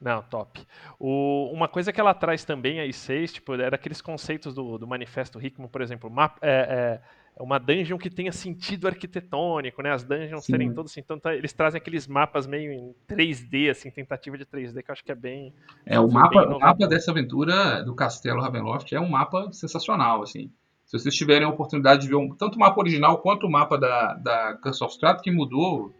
[0.00, 0.66] Não, top.
[0.98, 4.86] O, uma coisa que ela traz também, a I6, tipo, era aqueles conceitos do, do
[4.86, 7.00] Manifesto Hickman, por exemplo, mapa, é é
[7.40, 9.92] uma dungeon que tenha sentido arquitetônico, né?
[9.92, 10.52] As dungeons Sim.
[10.52, 14.44] serem todas assim, então tá, eles trazem aqueles mapas meio em 3D, assim, tentativa de
[14.44, 15.52] 3D, que eu acho que é bem.
[15.86, 20.50] É, o mapa, o mapa dessa aventura do Castelo Ravenloft é um mapa sensacional, assim.
[20.84, 23.78] Se vocês tiverem a oportunidade de ver um, tanto o mapa original quanto o mapa
[23.78, 25.94] da, da Curse of Strat, que mudou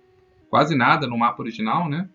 [0.48, 2.08] quase nada no mapa original, né?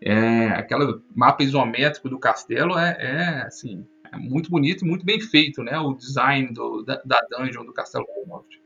[0.00, 5.20] É, aquele mapa isométrico do castelo é, é assim, é muito bonito e muito bem
[5.20, 5.78] feito, né?
[5.78, 8.62] O design do, da, da dungeon do Castelo Ravenloft.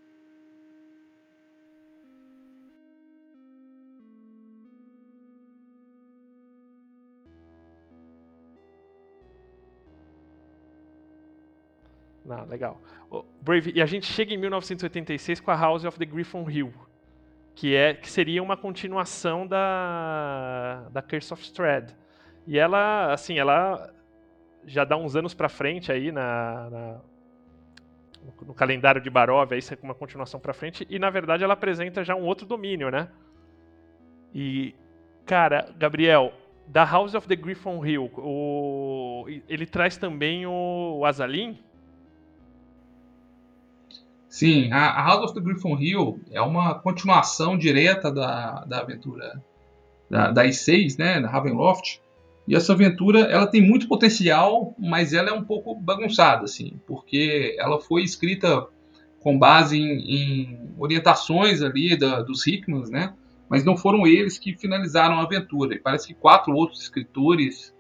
[12.31, 12.81] Ah, legal.
[13.41, 16.73] Brave, e a gente chega em 1986 com a House of the Griffon Hill,
[17.55, 21.97] que é que seria uma continuação da da Curse of Strahd.
[22.47, 23.95] E ela, assim, ela
[24.69, 27.01] já dá uns anos para frente aí na, na
[28.47, 32.05] no, calendário de Barov, aí é uma continuação para frente, e na verdade ela apresenta
[32.05, 33.09] já um outro domínio, né?
[34.35, 34.75] E,
[35.25, 36.33] cara, Gabriel,
[36.67, 41.59] da House of the Griffon Hill, o, ele traz também o, o Azalin?
[44.29, 49.43] Sim, a, a, House of the Griffon Hill é uma continuação direta da, da aventura
[50.11, 52.01] da, da I6, né, da Ravenloft,
[52.49, 57.55] e essa aventura, ela tem muito potencial, mas ela é um pouco bagunçada, assim, porque
[57.59, 58.67] ela foi escrita
[59.21, 63.13] com base em, em orientações ali da, dos Hickmans, né?
[63.51, 65.75] Mas não foram eles que finalizaram a aventura.
[65.75, 67.75] E parece que quatro outros escritores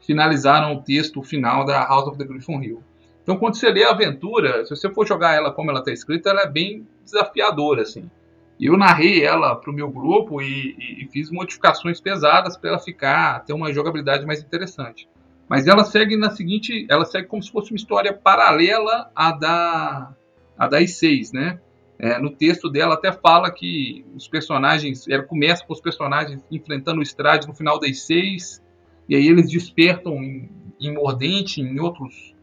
[0.00, 2.82] finalizaram o texto final da House of the Griffon Hill.
[3.22, 6.30] Então, quando você lê a aventura, se você for jogar ela como ela está escrita,
[6.30, 8.10] ela é bem desafiadora, assim.
[8.60, 12.78] Eu narrei ela para o meu grupo e, e, e, fiz modificações pesadas para ela
[12.78, 15.08] ficar ter uma jogabilidade mais interessante.
[15.48, 20.14] Mas ela segue na seguinte, ela segue como se fosse uma história paralela à da
[20.58, 21.60] a da I6, né?
[21.98, 27.00] É, no texto dela até fala que os personagens, ela começa com os personagens enfrentando
[27.00, 28.60] o Strade no final da I6
[29.08, 32.34] e aí eles despertam em, em Mordente, em outros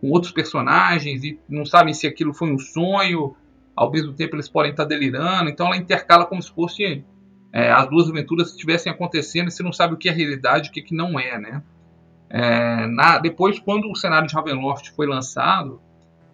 [0.00, 3.36] com outros personagens e não sabem se aquilo foi um sonho
[3.74, 7.04] ao mesmo tempo eles podem estar delirando, então ela intercala como se fosse
[7.52, 10.70] é, as duas aventuras estivessem acontecendo e você não sabe o que é realidade e
[10.70, 11.62] o que, que não é, né?
[12.28, 15.80] É, na, depois, quando o cenário de Ravenloft foi lançado,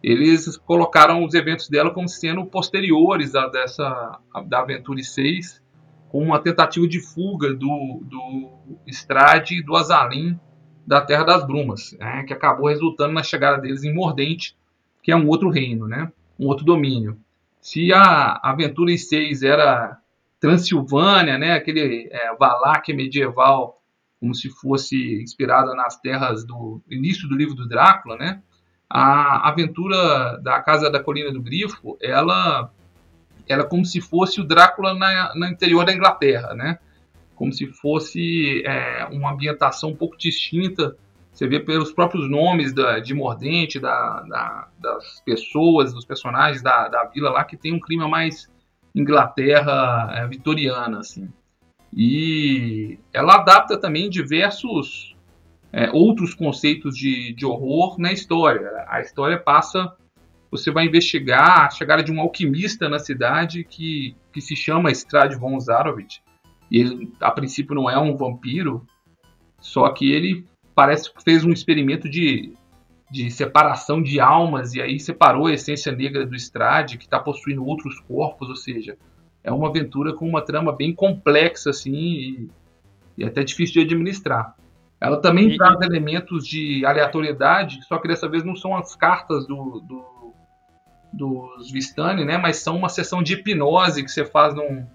[0.02, 5.62] eles colocaram os eventos dela como sendo posteriores a dessa da Aventura 6,
[6.08, 8.50] com uma tentativa de fuga do, do
[8.86, 10.38] Strade e do Azalin
[10.86, 14.56] da Terra das Brumas, né, que acabou resultando na chegada deles em Mordente,
[15.02, 17.18] que é um outro reino, né, um outro domínio.
[17.66, 19.98] Se a Aventura 6 era
[20.38, 23.82] Transilvânia, né, aquele é, Valak medieval,
[24.20, 28.40] como se fosse inspirada nas terras do início do livro do Drácula, né,
[28.88, 32.70] a aventura da Casa da Colina do Grifo, ela,
[33.48, 36.78] é como se fosse o Drácula na, no interior da Inglaterra, né?
[37.34, 40.96] Como se fosse é, uma ambientação um pouco distinta.
[41.36, 46.88] Você vê pelos próprios nomes da, de Mordente, da, da, das pessoas, dos personagens da,
[46.88, 48.50] da vila lá, que tem um clima mais
[48.94, 51.28] Inglaterra é, vitoriana, assim.
[51.92, 55.14] E ela adapta também diversos
[55.70, 58.86] é, outros conceitos de, de horror na história.
[58.88, 59.94] A história passa,
[60.50, 65.34] você vai investigar a chegada de um alquimista na cidade que, que se chama Strad
[65.34, 66.22] von Zarovich.
[66.70, 68.86] E ele, a princípio, não é um vampiro,
[69.60, 70.46] só que ele
[70.76, 72.52] parece que fez um experimento de,
[73.10, 77.64] de separação de almas e aí separou a essência negra do Strade, que está possuindo
[77.64, 78.98] outros corpos, ou seja,
[79.42, 82.50] é uma aventura com uma trama bem complexa assim e,
[83.16, 84.54] e até difícil de administrar.
[85.00, 89.46] Ela também e, traz elementos de aleatoriedade, só que dessa vez não são as cartas
[89.46, 90.34] do, do,
[91.10, 92.36] dos Vistani, né?
[92.36, 94.86] Mas são uma sessão de hipnose que você faz num,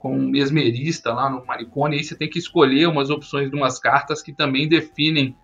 [0.00, 3.56] com um mesmerista lá no manicômio, e aí você tem que escolher umas opções de
[3.56, 5.36] umas cartas que também definem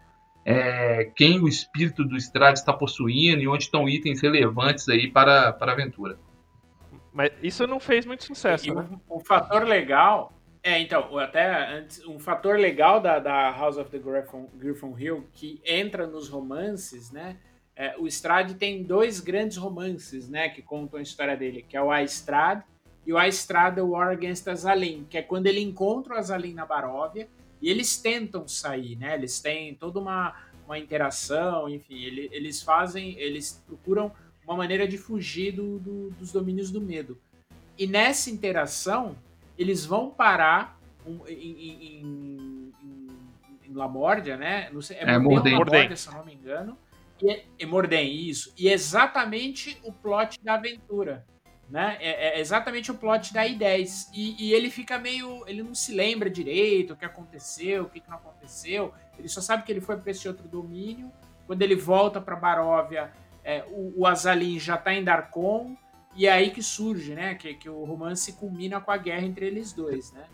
[0.47, 5.53] é, quem o espírito do Strade está possuindo e onde estão itens relevantes aí para,
[5.53, 6.19] para a aventura.
[7.13, 8.89] Mas isso não fez muito sucesso, e né?
[9.11, 13.89] Um, um fator legal é, então, até antes, um fator legal da, da House of
[13.91, 17.37] the Griffon, Griffon Hill que entra nos romances, né?
[17.77, 21.83] É, o Strade tem dois grandes romances, né, que contam a história dele, que é
[21.83, 22.65] o A Estrade
[23.07, 26.67] e o A Estrade War Against Azalin, que é quando ele encontra o Azalin na
[26.67, 27.29] Baróvia
[27.63, 29.15] e eles tentam sair, né?
[29.15, 30.35] Eles têm toda uma,
[30.67, 34.11] uma interação, enfim, ele, eles fazem, eles procuram
[34.45, 37.17] uma maneira de fugir do, do, dos domínios do medo.
[37.79, 39.17] E nessa interação,
[39.57, 43.09] eles vão parar um, em, em, em,
[43.69, 44.69] em Lamórdia, né?
[44.73, 46.77] Não sei, é, é Mordem, Lamórdia, se eu não me engano.
[47.23, 48.53] E é, é Mordem, isso.
[48.59, 51.25] E é exatamente o plot da aventura.
[51.69, 51.97] Né?
[52.01, 54.09] É, é exatamente o plot da I-10.
[54.13, 55.43] E, e, ele fica meio.
[55.49, 58.95] Ele não se lembra direito o que aconteceu, o que, que não aconteceu.
[59.19, 61.11] Ele só sabe que ele foi para esse outro domínio.
[61.47, 65.77] Quando ele volta para Baróvia, é, o, o Azalin já está em Darkon.
[66.15, 67.35] E é aí que surge, né?
[67.35, 70.25] Que, que o romance culmina com a guerra entre eles dois, né?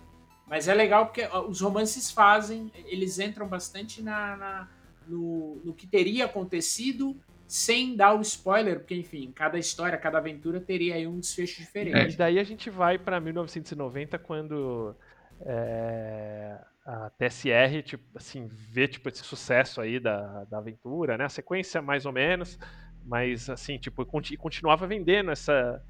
[0.47, 4.69] Mas é legal porque os romances fazem, eles entram bastante na, na
[5.07, 7.17] no, no que teria acontecido
[7.53, 11.99] sem dar o spoiler, porque, enfim, cada história, cada aventura teria aí um desfecho diferente.
[11.99, 12.09] É.
[12.09, 14.97] E daí a gente vai para 1990, quando
[15.43, 21.27] é, a TSR, tipo, assim, vê tipo, esse sucesso aí da, da aventura, né?
[21.27, 22.59] A sequência, mais ou menos.
[23.05, 25.85] Mas, assim, tipo, continuava vendendo essa,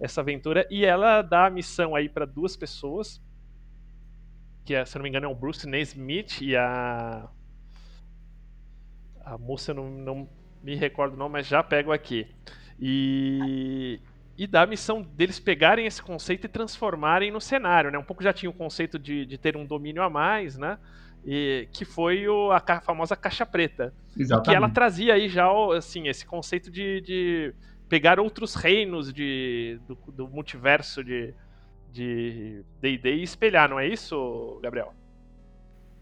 [0.00, 0.66] essa aventura.
[0.68, 3.22] E ela dá a missão aí para duas pessoas.
[4.64, 7.30] Que, é, se não me engano, é o Bruce Naismith e a.
[9.24, 10.28] A moça, não, não
[10.64, 12.26] me recordo não, mas já pego aqui.
[12.80, 14.00] E,
[14.36, 17.98] e dá a missão deles pegarem esse conceito e transformarem no cenário, né?
[17.98, 20.78] Um pouco já tinha o conceito de, de ter um domínio a mais, né?
[21.24, 23.94] e, que foi o, a, a, famosa caixa preta.
[24.16, 24.50] Exatamente.
[24.50, 27.54] Que ela trazia aí já assim, esse conceito de, de
[27.88, 31.34] pegar outros reinos de, do, do multiverso de
[32.80, 34.92] D&D e espelhar, não é isso, Gabriel?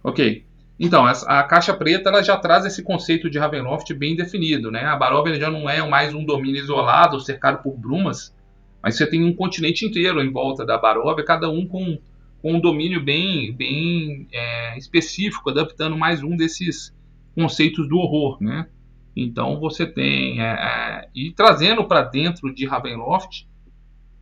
[0.03, 0.47] Ok.
[0.85, 4.83] Então, a caixa preta ela já traz esse conceito de Ravenloft bem definido, né?
[4.85, 8.35] A Baróvia já não é mais um domínio isolado, cercado por brumas,
[8.83, 11.99] mas você tem um continente inteiro em volta da Baróvia, cada um com
[12.43, 16.93] com um domínio bem, bem é, específico, adaptando mais um desses
[17.37, 18.67] conceitos do horror, né?
[19.15, 23.47] Então você tem é, é, e trazendo para dentro de Ravenloft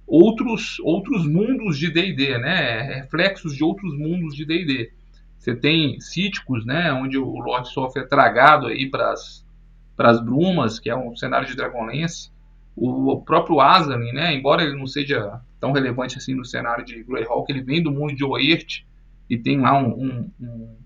[0.07, 2.83] outros outros mundos de D&D, né?
[3.01, 5.00] Reflexos de outros mundos de D&D.
[5.41, 6.93] Você tem Cíticos, né?
[6.93, 11.57] Onde o Lord sofre é tragado aí para as brumas, que é um cenário de
[11.57, 12.31] Dragonlance.
[12.77, 14.35] O, o próprio Azalin, né?
[14.35, 17.51] Embora ele não seja tão relevante assim no cenário de Greyhawk.
[17.51, 18.85] Ele vem do mundo de Oert
[19.31, 20.77] e tem lá um, um, um,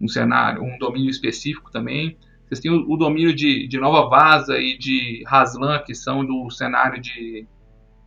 [0.00, 2.18] um cenário, um domínio específico também.
[2.44, 6.50] Vocês têm o, o, domínio de, de Nova Vaza e de Haslan, que são do
[6.50, 7.46] cenário de,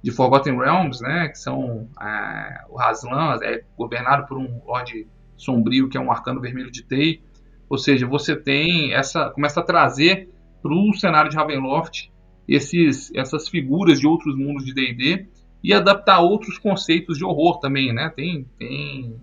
[0.04, 1.30] de Forgotten Realms, né?
[1.30, 5.08] Que são é, o Haslan é governado por um Lorde
[5.40, 7.22] Sombrio, que é um arcano vermelho de Tei.
[7.70, 10.30] Ou seja, você tem essa começa a trazer
[10.62, 12.12] para o cenário de Ravenloft
[12.48, 15.28] esses, essas figuras de outros mundos de D&D
[15.64, 18.10] e adaptar outros conceitos de horror também, né?
[18.10, 19.16] Tem, tem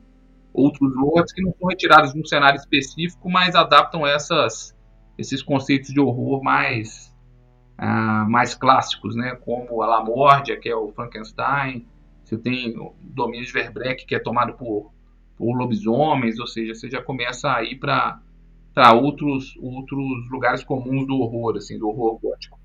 [0.53, 4.77] outros lords que não são retirados de um cenário específico, mas adaptam essas,
[5.19, 7.14] esses conceitos de horror mais,
[7.81, 9.35] uh, mais clássicos, né?
[9.35, 11.87] Como a Lamordia, que é o Frankenstein,
[12.23, 14.93] você tem o domínio de Verbreck, que é tomado por,
[15.37, 18.20] por lobisomens, ou seja, você já começa a ir para
[18.95, 22.59] outros, outros lugares comuns do horror, assim, do horror gótico.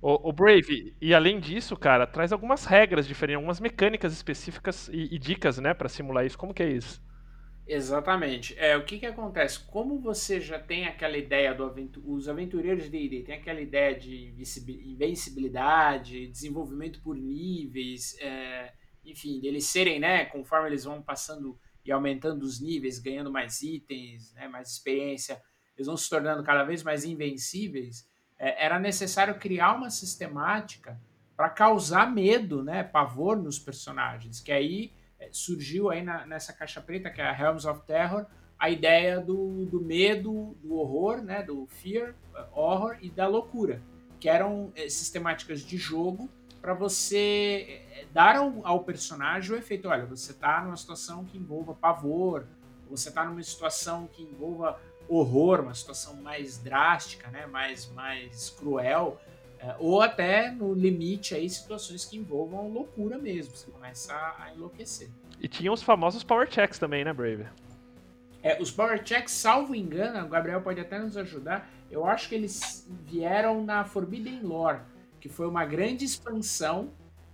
[0.00, 5.14] O, o, Brave, e além disso, cara, traz algumas regras diferentes, algumas mecânicas específicas e,
[5.14, 6.38] e dicas, né, para simular isso.
[6.38, 7.02] Como que é isso?
[7.66, 8.54] Exatamente.
[8.56, 9.58] É, o que que acontece?
[9.66, 13.98] Como você já tem aquela ideia do aventu os aventureiros de D&D tem aquela ideia
[13.98, 14.32] de
[14.84, 18.72] invencibilidade, desenvolvimento por níveis, é,
[19.04, 24.32] enfim, deles serem, né, conforme eles vão passando e aumentando os níveis, ganhando mais itens,
[24.34, 25.40] né, mais experiência,
[25.76, 28.08] eles vão se tornando cada vez mais invencíveis
[28.38, 31.00] é, era necessário criar uma sistemática
[31.36, 36.80] para causar medo, né, pavor nos personagens, que aí é, surgiu aí na, nessa caixa
[36.80, 38.26] preta, que é a Realms of Terror,
[38.58, 42.14] a ideia do, do medo, do horror, né, do fear,
[42.52, 43.82] horror e da loucura,
[44.18, 46.30] que eram é, sistemáticas de jogo
[46.66, 51.38] para você é, dar ao, ao, personagem o efeito, olha, você está numa situação que
[51.38, 52.44] envolva pavor,
[52.90, 54.76] você está numa situação que envolva
[55.08, 59.20] horror, uma situação mais drástica, né, mais, mais cruel,
[59.60, 64.52] é, ou até no limite aí situações que envolvam loucura mesmo, você começa a, a
[64.52, 65.08] enlouquecer.
[65.40, 67.46] E tinha os famosos power checks também, né, Brave?
[68.42, 72.34] É, os power checks, salvo engano, o Gabriel pode até nos ajudar, eu acho que
[72.34, 74.80] eles vieram na Forbidden Lore,
[75.28, 76.90] que foi uma grande expansão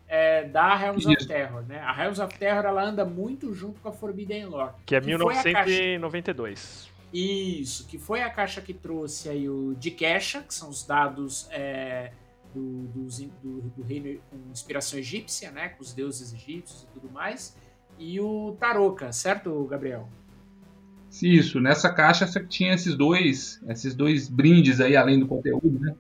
[0.09, 1.79] é, da Realms of Terror, né?
[1.81, 4.73] A Realms of Terror ela anda muito junto com a Forbidden Lore.
[4.85, 6.91] Que é que 1992.
[7.13, 11.49] Isso, que foi a caixa que trouxe aí o de Kesha, que são os dados
[11.51, 12.13] é,
[12.55, 13.07] do, do,
[13.43, 15.71] do, do, reino com inspiração egípcia, né?
[15.71, 17.57] Com os deuses egípcios e tudo mais.
[17.99, 20.09] E o Taroka, certo, Gabriel?
[21.23, 25.95] Isso, nessa caixa você tinha esses dois, esses dois brindes aí, além do conteúdo, né?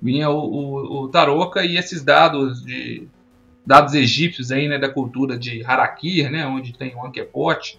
[0.00, 3.06] Vinha o, o, o Taroka e esses dados de
[3.64, 7.78] dados egípcios aí, né, da cultura de Harakir, né, onde tem o Ankepot,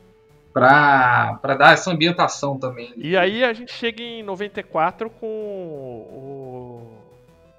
[0.53, 2.93] para dar essa ambientação também.
[2.95, 6.87] E aí a gente chega em 94 com o,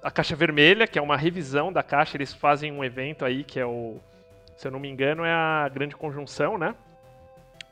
[0.01, 2.17] a Caixa Vermelha, que é uma revisão da caixa.
[2.17, 3.97] Eles fazem um evento aí que é o,
[4.55, 6.75] se eu não me engano, é a Grande Conjunção, né?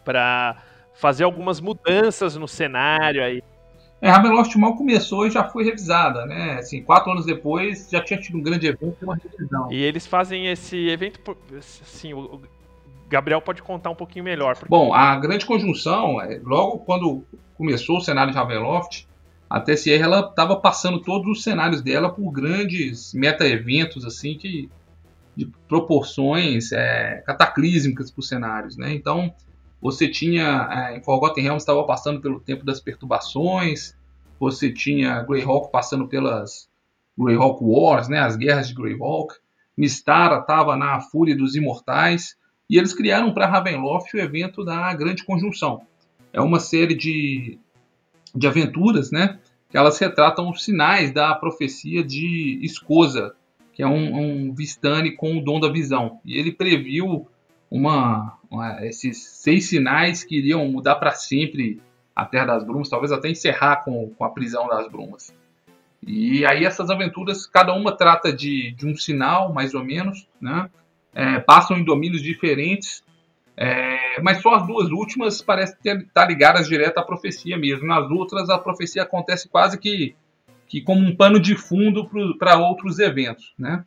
[0.03, 0.57] Para
[0.93, 3.43] fazer algumas mudanças no cenário aí.
[4.01, 6.57] É, Ravenloft mal começou e já foi revisada, né?
[6.57, 9.71] Assim, quatro anos depois já tinha tido um grande evento e uma revisão.
[9.71, 12.41] E eles fazem esse evento, assim, o,
[13.07, 14.55] Gabriel pode contar um pouquinho melhor.
[14.55, 14.69] Porque...
[14.69, 17.23] Bom, a grande conjunção, é, logo quando
[17.55, 19.05] começou o cenário de Ravenloft,
[19.47, 24.69] a TSR ela estava passando todos os cenários dela por grandes meta-eventos assim que
[25.35, 28.93] de proporções é, cataclísmicas para os cenários, né?
[28.93, 29.33] Então
[29.81, 33.95] você tinha é, em Forgotten Realms estava passando pelo tempo das perturbações,
[34.39, 36.69] você tinha Greyhawk passando pelas
[37.17, 38.19] Greyhawk Wars, né?
[38.19, 39.35] As guerras de Greyhawk,
[39.75, 42.35] Mistara estava na Fúria dos Imortais
[42.69, 45.81] e eles criaram para Ravenloft o evento da Grande Conjunção.
[46.31, 47.59] É uma série de,
[48.33, 49.39] de aventuras, né?
[49.69, 53.35] Que elas retratam os sinais da profecia de Escosa,
[53.73, 56.19] que é um, um Vistani com o dom da visão.
[56.25, 57.27] E ele previu
[57.71, 61.81] uma, uma, esses seis sinais que iriam mudar para sempre
[62.13, 65.33] a Terra das Brumas, talvez até encerrar com, com a prisão das Brumas.
[66.05, 70.69] E aí essas aventuras, cada uma trata de, de um sinal, mais ou menos, né?
[71.13, 73.03] é, passam em domínios diferentes,
[73.55, 77.87] é, mas só as duas últimas parecem estar tá ligadas direto à profecia mesmo.
[77.87, 80.15] Nas outras, a profecia acontece quase que,
[80.67, 83.53] que como um pano de fundo para outros eventos.
[83.57, 83.83] Né?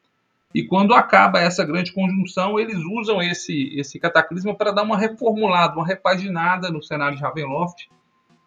[0.55, 5.74] E quando acaba essa grande conjunção, eles usam esse, esse cataclisma para dar uma reformulada,
[5.74, 7.88] uma repaginada no cenário de Ravenloft,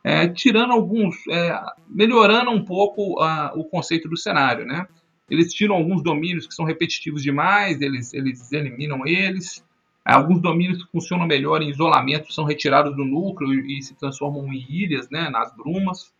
[0.04, 4.88] é, tirando alguns, é, melhorando um pouco a, o conceito do cenário, né?
[5.30, 9.66] Eles tiram alguns domínios que são repetitivos demais, eles, eles eliminam eles.
[10.06, 14.48] Alguns domínios que funcionam melhor em isolamento são retirados do núcleo e, e se transformam
[14.54, 16.14] em ilhas, né, nas brumas.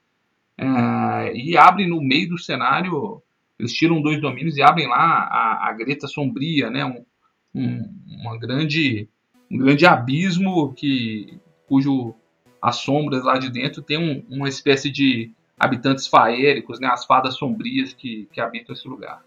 [0.58, 3.22] É, e abrem no meio do cenário,
[3.60, 7.06] eles tiram dois domínios e abrem lá a, a Greta Sombria, né, um,
[7.54, 9.10] um, uma grande,
[9.50, 12.14] um grande abismo que, cujo
[12.62, 17.36] as sombras lá de dentro tem um, uma espécie de habitantes faéricos, né, as fadas
[17.36, 19.24] sombrias que, que habitam esse lugar.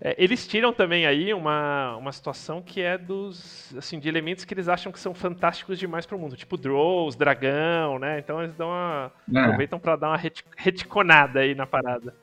[0.00, 4.52] É, eles tiram também aí uma, uma situação que é dos assim de elementos que
[4.52, 8.18] eles acham que são fantásticos demais para o mundo, tipo Drows, dragão, né?
[8.18, 9.40] Então eles dão uma, é.
[9.40, 10.20] aproveitam para dar uma
[10.56, 12.14] reticonada aí na parada.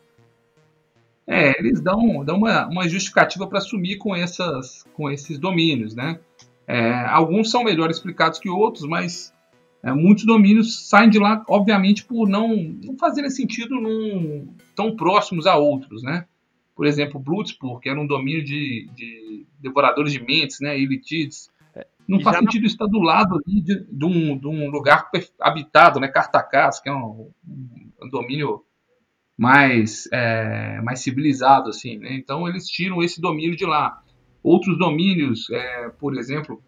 [1.26, 6.20] É, eles dão, dão uma, uma justificativa para assumir com, essas, com esses domínios, né?
[6.68, 9.34] É, alguns são melhor explicados que outros, mas
[9.82, 15.48] é, muitos domínios saem de lá, obviamente, por não, não fazerem sentido num, tão próximos
[15.48, 16.26] a outros, né?
[16.76, 20.78] Por exemplo, Bloodspur, que era um domínio de, de devoradores de mentes, né?
[20.78, 21.52] Elitides.
[22.08, 22.68] Não faz sentido não...
[22.68, 25.10] estar do lado ali de, de, um, de um lugar
[25.40, 26.08] habitado, né?
[26.08, 27.30] Cartacás, que é um,
[28.02, 28.64] um domínio
[29.44, 32.14] mais, é, mais civilizado, assim, né?
[32.14, 34.02] Então eles tiram esse domínio de lá.
[34.42, 36.64] Outros domínios, é, por exemplo,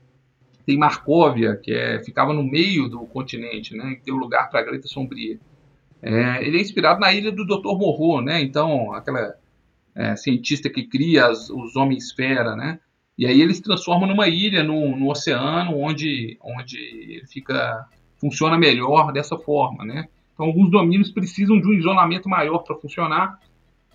[0.65, 3.97] tem Marcóvia, que é, ficava no meio do continente, né?
[4.03, 5.39] Tem um lugar para a Greta Sombria.
[6.01, 7.78] É, ele é inspirado na ilha do Dr.
[7.78, 8.41] Morro, né?
[8.41, 9.36] Então, aquela
[9.95, 12.78] é, cientista que cria as, os homens-esfera, né?
[13.17, 17.88] E aí eles transformam numa ilha no, no oceano, onde, onde fica
[18.19, 20.09] funciona melhor dessa forma, né?
[20.36, 23.39] Então, alguns domínios precisam de um isolamento maior para funcionar.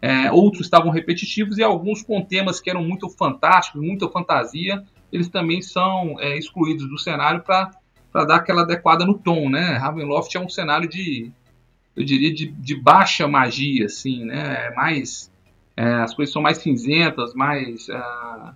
[0.02, 4.82] É, outros estavam repetitivos e alguns com temas que eram muito fantásticos, muita fantasia,
[5.12, 7.70] eles também são é, excluídos do cenário para
[8.24, 9.76] dar aquela adequada no tom, né?
[9.76, 11.30] Ravenloft é um cenário de,
[11.94, 14.68] eu diria, de, de baixa magia, assim, né?
[14.68, 15.30] É mais,
[15.76, 18.54] é, as coisas são mais cinzentas, mais, uh,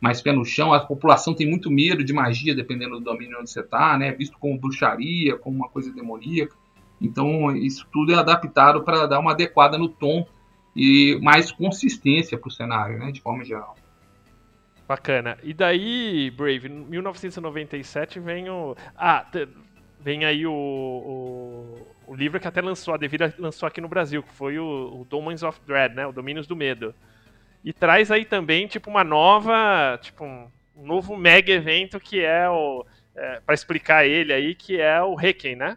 [0.00, 0.72] mais pé no chão.
[0.72, 4.12] A população tem muito medo de magia, dependendo do domínio onde você está, né?
[4.12, 6.54] Visto como bruxaria, como uma coisa demoníaca.
[7.00, 10.26] Então, isso tudo é adaptado para dar uma adequada no tom
[10.76, 13.76] e mais consistência para o cenário, né, de forma geral.
[14.86, 15.38] Bacana.
[15.42, 18.76] E daí, Brave, em 1997 vem o.
[18.96, 19.24] Ah,
[20.00, 24.20] vem aí o, o, o, livro que até lançou, a Devira lançou aqui no Brasil,
[24.20, 26.06] que foi o, o of Dread, né?
[26.06, 26.92] O Domínios do Medo.
[27.64, 29.96] E traz aí também, tipo, uma nova.
[30.02, 32.84] Tipo, um, um novo mega evento que é o.
[33.14, 35.76] É, para explicar ele aí, que é o Requiem, né?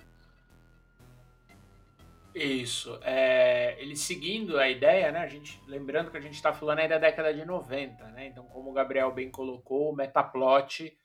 [2.35, 2.99] Isso.
[3.03, 5.19] É, ele seguindo a ideia, né?
[5.19, 8.27] A gente, lembrando que a gente está falando aí da década de 90, né?
[8.27, 10.97] Então, como o Gabriel bem colocou, o Metaplot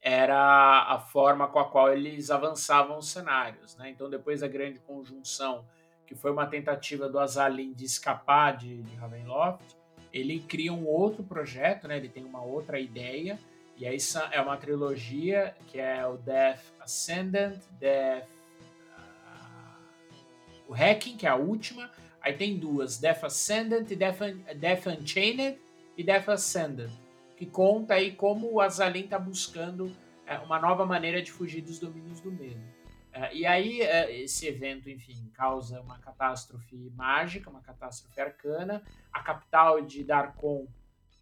[0.00, 3.88] era a forma com a qual eles avançavam os cenários, né?
[3.88, 5.64] Então, depois da grande conjunção,
[6.06, 9.76] que foi uma tentativa do Azalin de escapar de, de Ravenloft,
[10.12, 11.96] ele cria um outro projeto, né?
[11.96, 13.38] Ele tem uma outra ideia,
[13.76, 13.96] e aí
[14.32, 18.28] é uma trilogia que é o Death Ascendant, Death
[20.68, 21.90] o Hacking, que é a última.
[22.20, 24.20] Aí tem duas, Death Ascendant e Death,
[24.56, 25.58] Death Unchained
[25.96, 26.90] e Death Ascendant,
[27.36, 29.94] que conta aí como o Azalin está buscando
[30.26, 32.62] é, uma nova maneira de fugir dos domínios do medo.
[33.12, 38.82] É, e aí é, esse evento, enfim, causa uma catástrofe mágica, uma catástrofe arcana.
[39.12, 40.66] A capital de Darkon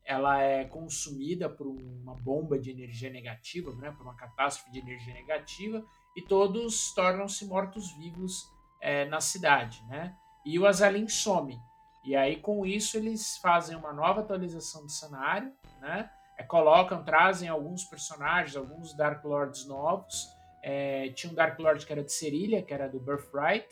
[0.04, 5.14] ela é consumida por uma bomba de energia negativa, né, por uma catástrofe de energia
[5.14, 5.84] negativa,
[6.16, 8.50] e todos tornam-se mortos-vivos
[8.82, 10.14] é, na cidade, né?
[10.44, 11.62] E o Azalin some.
[12.04, 16.10] E aí, com isso, eles fazem uma nova atualização do cenário, né?
[16.36, 20.28] É, colocam, trazem alguns personagens, alguns Dark Lords novos.
[20.62, 23.68] É, tinha um Dark Lord que era de Serilha, que era do Birthright.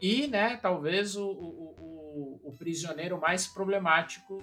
[0.00, 4.38] E, né, talvez o, o, o, o prisioneiro mais problemático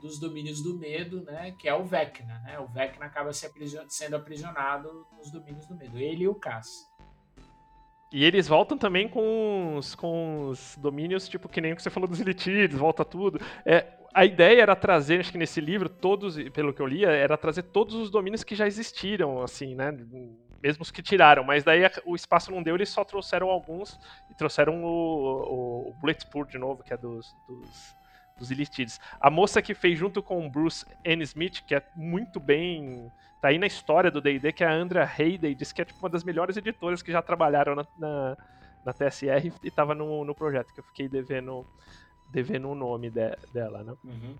[0.00, 2.58] dos domínios do medo, né, que é o Vecna, né?
[2.58, 3.50] O Vecna acaba se
[3.88, 6.68] sendo aprisionado nos domínios do medo, ele e o Cass.
[8.12, 11.90] E eles voltam também com os, com os domínios, tipo, que nem o que você
[11.90, 13.40] falou dos Elitides, volta tudo.
[13.64, 17.36] É, a ideia era trazer, acho que nesse livro, todos, pelo que eu lia, era
[17.36, 19.92] trazer todos os domínios que já existiram, assim, né?
[20.62, 23.98] Mesmo os que tiraram, mas daí o espaço não deu, eles só trouxeram alguns
[24.30, 27.94] e trouxeram o, o, o de novo, que é dos, dos,
[28.36, 29.00] dos Elitides.
[29.20, 31.22] A moça que fez junto com o Bruce N.
[31.22, 33.10] Smith, que é muito bem
[33.40, 35.98] tá aí na história do D&D, que é a Andrea Hayday, diz que é tipo,
[36.00, 38.36] uma das melhores editoras que já trabalharam na, na,
[38.84, 41.66] na TSR e estava no, no projeto, que eu fiquei devendo,
[42.30, 43.94] devendo o nome de, dela, né?
[44.04, 44.34] Uhum.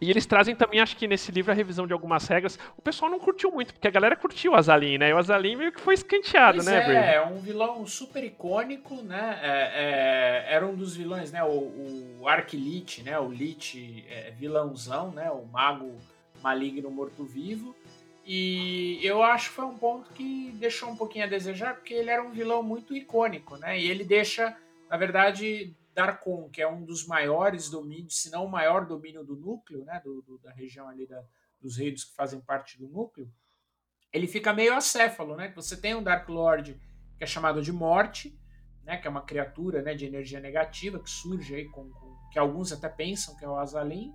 [0.00, 2.58] E eles trazem também, acho que nesse livro, a revisão de algumas regras.
[2.76, 5.10] O pessoal não curtiu muito, porque a galera curtiu o Azalin, né?
[5.10, 7.14] E o Azalin meio que foi escanteado, pois né, É, Brady?
[7.14, 9.38] é um vilão super icônico, né?
[9.42, 9.48] É,
[10.50, 11.42] é, era um dos vilões, né?
[11.44, 13.18] O, o Arquilite, né?
[13.18, 15.30] O Lich é, vilãozão, né?
[15.30, 15.96] O mago
[16.42, 17.74] maligno morto-vivo.
[18.26, 22.10] E eu acho que foi um ponto que deixou um pouquinho a desejar, porque ele
[22.10, 23.78] era um vilão muito icônico, né?
[23.78, 24.56] E ele deixa,
[24.90, 29.36] na verdade, Darkon, que é um dos maiores domínios, se não o maior domínio do
[29.36, 30.00] núcleo, né?
[30.04, 31.22] Do, do, da região ali da,
[31.60, 33.30] dos reinos que fazem parte do núcleo,
[34.12, 35.52] ele fica meio acéfalo, né?
[35.56, 36.80] Você tem um Dark Lord
[37.16, 38.38] que é chamado de Morte,
[38.82, 38.96] né?
[38.96, 42.72] Que é uma criatura né, de energia negativa que surge aí com, com que alguns
[42.72, 44.12] até pensam que é o Azalin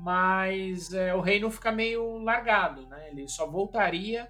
[0.00, 3.10] mas é, o reino fica meio largado, né?
[3.10, 4.28] Ele só voltaria,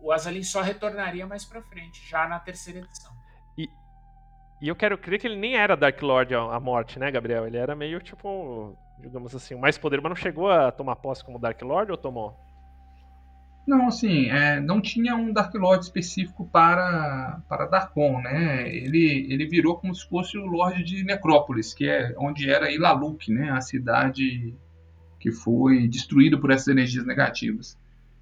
[0.00, 3.12] o Azalin só retornaria mais para frente, já na terceira edição.
[4.60, 7.46] E, eu quero crer que ele nem era Dark Lord a morte, né, Gabriel?
[7.46, 11.38] Ele era meio tipo digamos assim, mais poder, mas não chegou a tomar posse como
[11.38, 12.36] Dark Lord ou tomou?
[13.66, 18.68] Não, assim, é, não tinha um Dark Lord específico para, para Darkon, né?
[18.68, 23.32] Ele, ele virou como se fosse o Lorde de Necrópolis, que é onde era Ilaluk,
[23.32, 23.50] né?
[23.50, 24.54] A cidade
[25.18, 27.78] que foi destruída por essas energias negativas.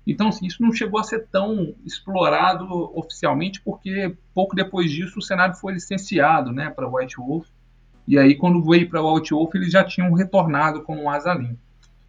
[0.06, 2.66] Então, assim, isso não chegou a ser tão explorado
[2.98, 7.46] oficialmente, porque pouco depois disso o cenário foi licenciado, né, para White Wolf.
[8.06, 11.56] E aí, quando veio para White Wolf, eles já tinham retornado como Azalin.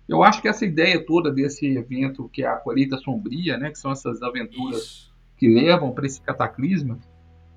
[0.08, 3.78] Eu acho que essa ideia toda desse evento, que é a colheita sombria, né, que
[3.78, 5.14] são essas aventuras Isso.
[5.38, 7.00] que levam para esse cataclisma,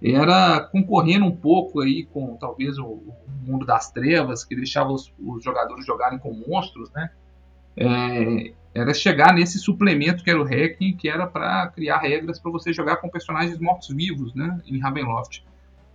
[0.03, 3.15] era concorrendo um pouco aí com talvez o, o
[3.47, 7.11] mundo das trevas, que deixava os, os, jogadores jogarem com monstros, né?
[7.77, 12.51] É, era chegar nesse suplemento que era o hacking, que era para criar regras para
[12.51, 15.43] você jogar com personagens mortos-vivos, né, em Ravenloft.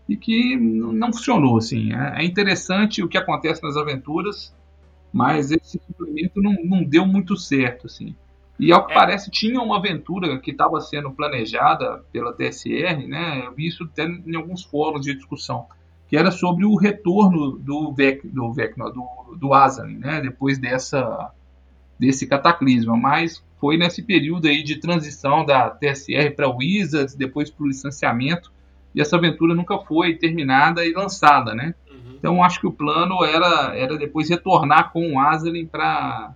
[0.10, 1.94] E que não funcionou, assim.
[1.94, 4.54] É, é interessante o que acontece nas aventuras,
[5.14, 8.16] mas esse suplemento não, não deu muito certo, assim.
[8.60, 8.96] E ao que é.
[8.96, 13.44] parece, tinha uma aventura que estava sendo planejada pela TSR, né?
[13.46, 15.68] Eu vi isso até em alguns fóruns de discussão,
[16.08, 20.20] que era sobre o retorno do Vec, do, Vecna, do, do Azalin, né?
[20.22, 21.32] Depois dessa
[22.02, 27.64] desse cataclisma, mas foi nesse período aí de transição da TSR para Wizards, depois para
[27.64, 28.52] o licenciamento,
[28.96, 31.76] e essa aventura nunca foi terminada e lançada, né?
[32.18, 36.34] Então acho que o plano era, era depois retornar com o Azalin para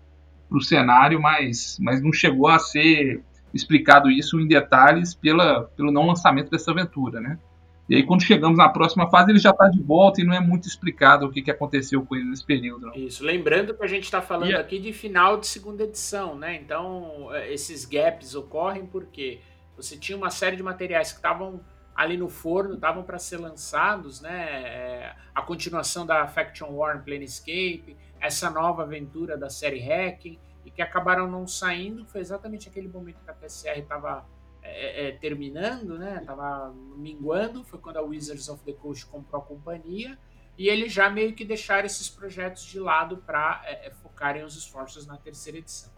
[0.51, 6.05] o cenário, mas, mas não chegou a ser explicado isso em detalhes pela, pelo não
[6.05, 7.39] lançamento dessa aventura, né?
[7.87, 10.39] E aí quando chegamos na próxima fase ele já está de volta e não é
[10.39, 12.87] muito explicado o que, que aconteceu com ele nesse período.
[12.87, 12.95] Não.
[12.95, 14.65] Isso, lembrando que a gente está falando yeah.
[14.65, 16.55] aqui de final de segunda edição, né?
[16.55, 19.39] Então é, esses gaps ocorrem porque
[19.77, 21.61] você tinha uma série de materiais que estavam
[21.95, 24.63] ali no forno, estavam para ser lançados, né?
[24.63, 30.71] É, a continuação da Faction War em Planescape, essa nova aventura da série Hacking, e
[30.71, 34.25] que acabaram não saindo, foi exatamente aquele momento que a TSR estava
[34.67, 36.21] é, é, terminando, né?
[36.25, 40.17] Tava minguando, foi quando a Wizards of the Coast comprou a companhia,
[40.57, 44.55] e eles já meio que deixaram esses projetos de lado para é, é, focarem os
[44.55, 45.91] esforços na terceira edição.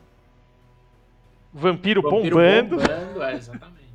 [1.53, 2.77] Vampiro, Vampiro bombando.
[2.77, 3.87] bombando é, exatamente.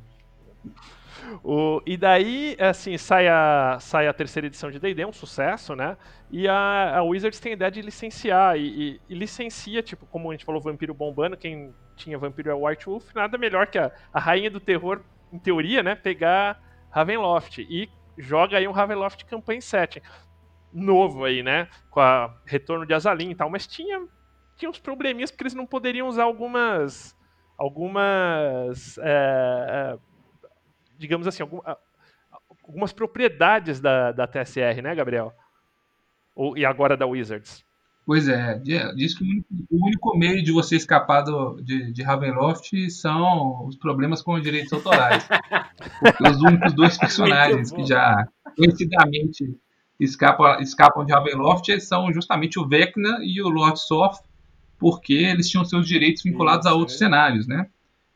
[1.41, 5.97] O, e daí, assim, sai a, sai a terceira edição de D&D, um sucesso, né?
[6.29, 10.29] E a, a Wizards tem a ideia de licenciar, e, e, e, licencia, tipo, como
[10.29, 13.91] a gente falou, Vampiro bombando, quem tinha Vampiro é White Wolf, nada melhor que a,
[14.11, 15.95] a rainha do terror, em teoria, né?
[15.95, 20.01] Pegar Ravenloft, e joga aí um Ravenloft Campaign Setting.
[20.71, 21.67] Novo aí, né?
[21.89, 24.07] Com a retorno de Azalin e tal, mas tinha,
[24.55, 27.17] tinha uns probleminhas, porque eles não poderiam usar algumas...
[27.57, 28.97] Algumas...
[28.97, 29.05] É,
[29.69, 29.97] é,
[30.97, 31.59] digamos assim, algum,
[32.65, 35.33] algumas propriedades da, da TSR, né, Gabriel?
[36.35, 37.65] Ou, e agora da Wizards.
[38.05, 38.59] Pois é,
[38.95, 39.23] diz que
[39.71, 44.43] o único meio de você escapar do, de, de Ravenloft são os problemas com os
[44.43, 45.25] direitos autorais.
[46.19, 48.27] Os únicos dois personagens que já
[48.57, 49.55] conhecidamente
[49.97, 54.17] escapam, escapam de Ravenloft são justamente o Vecna e o Lord Soth,
[54.77, 56.99] porque eles tinham seus direitos vinculados a outros é.
[56.99, 57.67] cenários, né?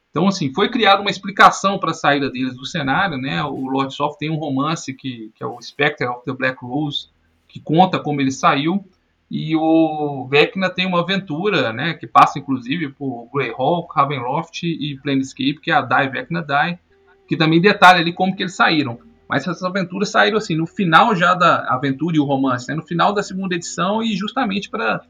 [0.10, 3.42] Então, assim, foi criada uma explicação para a saída deles do cenário, né?
[3.44, 7.08] O Lord Soft tem um romance que, que é o Spectre of the Black Rose,
[7.48, 8.84] que conta como ele saiu,
[9.30, 11.94] e o Vecna tem uma aventura, né?
[11.94, 16.80] Que passa, inclusive, por Greyhawk, Ravenloft e Planescape, que é a Die Vecna Die,
[17.28, 19.00] que também detalha ali como que eles saíram.
[19.28, 22.76] Mas essas aventuras saíram, assim, no final já da aventura e o romance, né?
[22.76, 25.02] No final da segunda edição e justamente para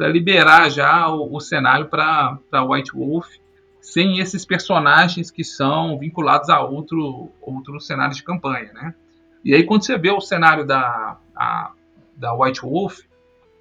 [0.00, 3.26] liberar já o, o cenário para White Wolf
[3.80, 8.94] sem esses personagens que são vinculados a outro, outro cenário de campanha, né?
[9.44, 11.70] E aí quando você vê o cenário da, a,
[12.16, 12.98] da White Wolf,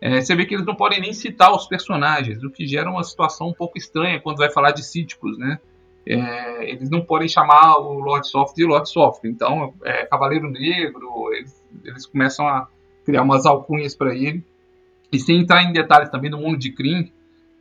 [0.06, 3.03] é, você vê que eles não podem nem citar os personagens, o que gera uma
[3.03, 5.60] situação um pouco estranha quando vai falar de cíticos, né?
[6.06, 11.34] É, eles não podem chamar o Lord Soft de Lord Soft, então é, Cavaleiro Negro,
[11.34, 12.68] eles, eles começam a
[13.03, 14.45] criar umas alcunhas para ele.
[15.12, 17.12] E sem entrar em detalhes também do mundo de Kryn,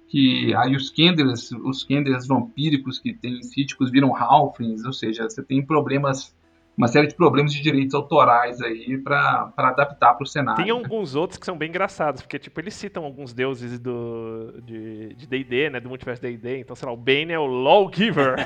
[0.06, 5.42] que aí os Kenders, os Kenders vampíricos que tem cíticos viram Halflings, ou seja, você
[5.42, 6.36] tem problemas,
[6.76, 10.62] uma série de problemas de direitos autorais aí para adaptar para o cenário.
[10.62, 15.14] Tem alguns outros que são bem engraçados, porque tipo eles citam alguns deuses do de
[15.26, 18.36] D&D, né, do multiverso D&D, então sei lá, o Bane é o Lawgiver.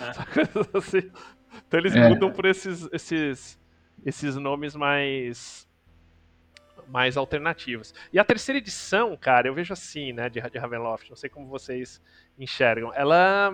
[0.74, 1.10] assim.
[1.66, 2.08] Então eles é.
[2.08, 3.58] mudam por esses esses
[4.04, 5.66] esses nomes mais
[6.88, 7.92] mais alternativas.
[8.12, 11.46] E a terceira edição, cara, eu vejo assim, né, de, de Ravenloft, não sei como
[11.48, 12.00] vocês
[12.38, 12.92] enxergam.
[12.94, 13.52] Ela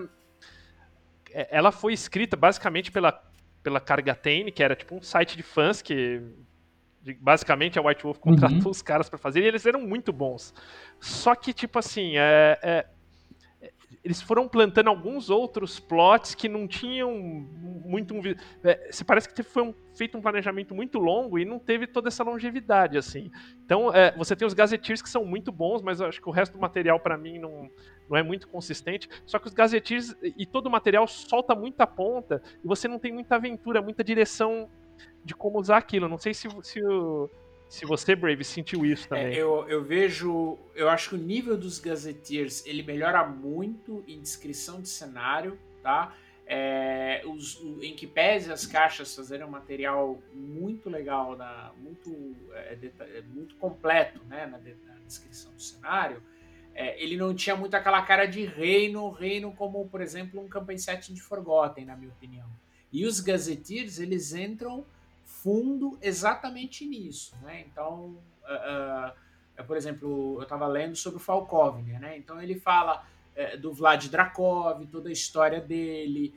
[1.32, 3.12] é, ela foi escrita basicamente pela
[3.62, 6.20] pela Cargatane, que era tipo um site de fãs que
[7.20, 8.70] basicamente a White Wolf contratou Uhum.
[8.70, 10.54] os caras pra fazer e eles eram muito bons.
[11.00, 12.86] Só que, tipo assim, é, é,
[14.05, 17.12] eles foram plantando alguns outros plots que não tinham
[17.84, 18.20] muito um.
[18.64, 22.24] É, parece que foi um- feito um planejamento muito longo e não teve toda essa
[22.24, 23.30] longevidade, assim.
[23.64, 26.55] Então, é, você tem os Gazetteers que são muito bons, mas acho que o resto
[26.55, 27.70] do material, pra mim, não,
[28.09, 29.09] não é muito consistente.
[29.26, 33.12] Só que os Gazetteers e todo o material solta muita ponta e você não tem
[33.12, 34.68] muita aventura, muita direção
[35.24, 36.09] de como usar aquilo.
[36.09, 37.30] Não sei se, se, o-
[37.72, 39.26] se você, Brave, sentiu isso também.
[39.26, 40.58] É, eu, eu vejo.
[40.74, 46.14] Eu acho que o nível dos Gazetteers ele melhora muito em descrição de cenário, tá?
[46.46, 52.36] É, os, o, em que pese as caixas fazerem um material muito legal, na, muito,
[52.52, 56.22] é, deta- é, muito completo né, na, de- na descrição do cenário,
[56.74, 60.78] é, ele não tinha muito aquela cara de reino, reino como, por exemplo, um Campaign
[60.78, 62.48] Setting de Forgotten, na minha opinião.
[62.92, 64.84] E os Gazetteers, eles entram
[65.43, 67.64] fundo exatamente nisso, né?
[67.66, 69.12] Então, ah,
[69.57, 72.16] ah, por exemplo, eu estava lendo sobre o Falkovnia, né?
[72.16, 76.34] Então ele fala eh, do Vlad Drakov, toda a história dele,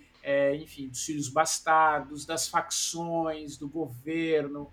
[0.60, 4.72] enfim, dos filhos bastardos, das facções, do governo,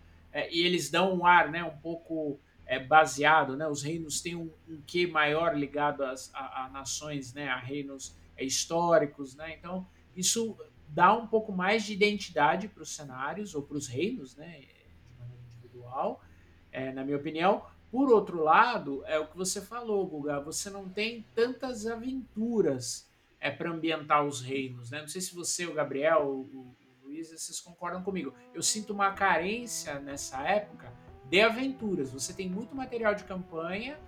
[0.50, 2.40] e eles dão um ar, né, um pouco
[2.88, 3.68] baseado, né?
[3.68, 7.48] Os reinos têm um, um quê maior ligado às, a, a nações, né?
[7.48, 9.54] A reinos históricos, né?
[9.58, 10.56] Então isso
[10.92, 14.60] dá um pouco mais de identidade para os cenários ou para os reinos, né,
[15.06, 16.22] de maneira individual,
[16.70, 17.64] é, na minha opinião.
[17.90, 23.08] Por outro lado, é o que você falou, Guga, você não tem tantas aventuras
[23.40, 25.00] é, para ambientar os reinos, né?
[25.00, 28.32] Não sei se você, o Gabriel, o, o Luiz, vocês concordam comigo.
[28.54, 30.92] Eu sinto uma carência nessa época
[31.28, 32.10] de aventuras.
[32.12, 33.98] Você tem muito material de campanha,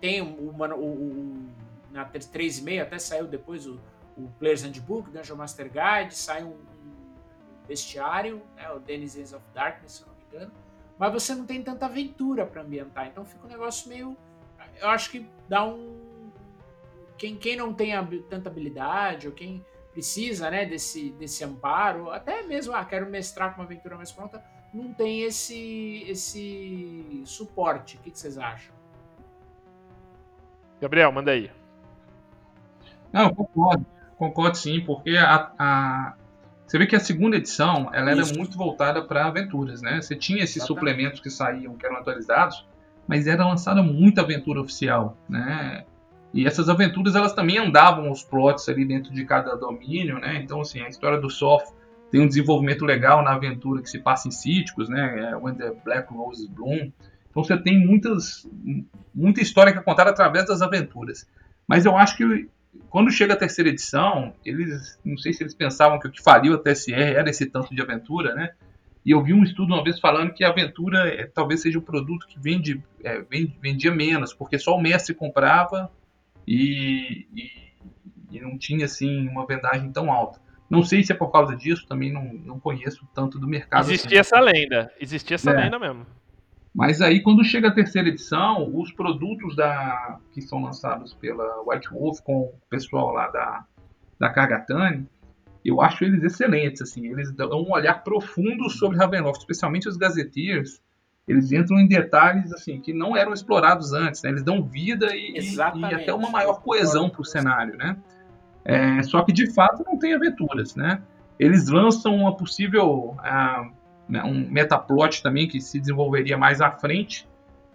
[0.00, 1.48] tem uma, o, o,
[1.90, 3.78] na 3.5 até saiu depois o,
[4.16, 6.56] o Player's Handbook, Dungeon Master Guide, sai um,
[7.66, 10.52] bestiário, né, o Denizens of Darkness, se eu não me engano,
[10.98, 14.16] mas você não tem tanta aventura para ambientar, então fica um negócio meio,
[14.80, 16.30] eu acho que dá um,
[17.16, 17.92] quem, quem não tem
[18.28, 23.60] tanta habilidade, ou quem precisa, né, desse, desse amparo, até mesmo, ah, quero mestrar com
[23.60, 24.42] uma aventura mais pronta,
[24.72, 28.74] não tem esse, esse suporte, o que, que vocês acham?
[30.80, 31.50] Gabriel, manda aí.
[33.12, 33.86] Não, concordo.
[34.22, 36.14] Concordo sim, porque a, a-
[36.64, 38.38] você vê que a segunda edição ela era Isso.
[38.38, 40.00] muito voltada para aventuras, né?
[40.00, 40.78] Você tinha esses Exatamente.
[40.78, 42.64] suplementos que saíam, que eram atualizados,
[43.08, 45.84] mas era lançada muita aventura oficial, né?
[46.32, 50.36] E essas aventuras elas também andavam os plots ali dentro de cada domínio, né?
[50.40, 51.72] Então assim, a história do Soft
[52.12, 55.30] tem um desenvolvimento legal na aventura que se passa em Cíticos, né?
[55.32, 56.92] É When the Black Roses Bloom.
[57.28, 58.48] Então você tem muitas
[59.12, 61.28] muita história que é contada através das aventuras.
[61.66, 62.48] Mas eu acho que
[62.88, 66.54] quando chega a terceira edição, eles não sei se eles pensavam que o que faliu
[66.54, 68.50] a TSR era esse tanto de aventura, né?
[69.04, 71.82] E eu vi um estudo uma vez falando que a aventura é, talvez seja um
[71.82, 75.90] produto que vende, é, vende- vendia menos, porque só o mestre comprava
[76.46, 77.50] e, e,
[78.30, 80.40] e não tinha assim uma vendagem tão alta.
[80.70, 83.82] Não sei se é por causa disso, também não, não conheço tanto do mercado.
[83.82, 84.34] Existia assim.
[84.34, 84.90] essa lenda.
[85.00, 85.54] Existia essa É.
[85.64, 86.06] lenda mesmo.
[86.74, 91.88] Mas aí, quando chega a terceira edição, os produtos da, que são lançados pela White
[91.90, 93.64] Wolf com o pessoal lá da,
[94.18, 95.06] da Kargatani,
[95.64, 96.80] eu acho eles excelentes.
[96.80, 100.80] Assim, eles dão um olhar profundo sobre Ravenloft, especialmente os Gazetteers.
[101.28, 104.22] Eles entram em detalhes assim que não eram explorados antes.
[104.22, 104.30] Né?
[104.30, 107.76] Eles dão vida e, e- e até uma maior coesão para o cenário.
[107.76, 107.96] Né?
[108.64, 110.74] É, só que de fato não tem aventuras.
[110.74, 111.00] Né?
[111.38, 113.68] Eles lançam uma possível ah,
[114.08, 117.28] né, um metaplot também que se desenvolveria mais à frente,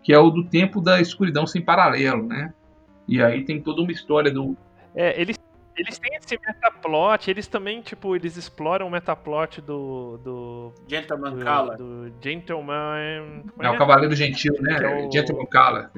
[0.03, 2.53] que é o do tempo da escuridão sem paralelo, né?
[3.07, 4.55] E aí tem toda uma história do
[4.95, 5.37] É, eles,
[5.77, 10.17] eles têm esse metaplot, eles também, tipo, eles exploram o metaplot do.
[10.23, 10.73] do.
[10.87, 11.77] Gentleman do, Cala.
[11.77, 12.95] do Gentleman.
[12.97, 14.77] é, é o Cavaleiro Gentil, né?
[14.81, 15.91] É o- Gentleman Cala.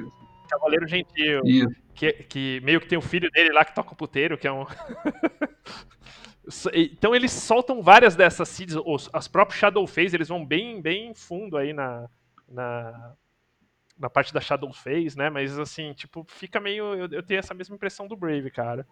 [0.49, 1.41] Cavaleiro Gentil.
[1.45, 1.75] Isso.
[1.93, 4.51] Que, que meio que tem o filho dele lá que toca o puteiro, que é
[4.51, 4.65] um.
[6.73, 11.57] então eles soltam várias dessas seeds, os, as próprias Shadowface, eles vão bem, bem fundo
[11.57, 12.09] aí na,
[12.47, 13.13] na,
[13.97, 15.29] na parte da Shadowface, né?
[15.29, 16.93] Mas assim, tipo, fica meio.
[16.95, 18.85] Eu, eu tenho essa mesma impressão do Brave, cara.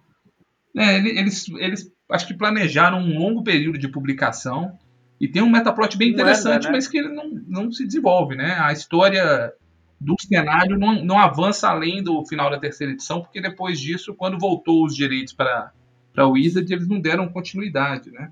[0.76, 4.78] É, ele- eles, eles acho que planejaram um longo período de publicação
[5.20, 6.72] e tem um metaplot bem Não interessante, anda, né?
[6.74, 8.56] mas que ele não, não se desenvolve, né?
[8.60, 9.52] A história
[10.00, 14.38] do cenário não, não avança além do final da terceira edição, porque depois disso, quando
[14.38, 15.72] voltou os direitos para
[16.18, 18.32] para o Wizard, eles não deram continuidade, né?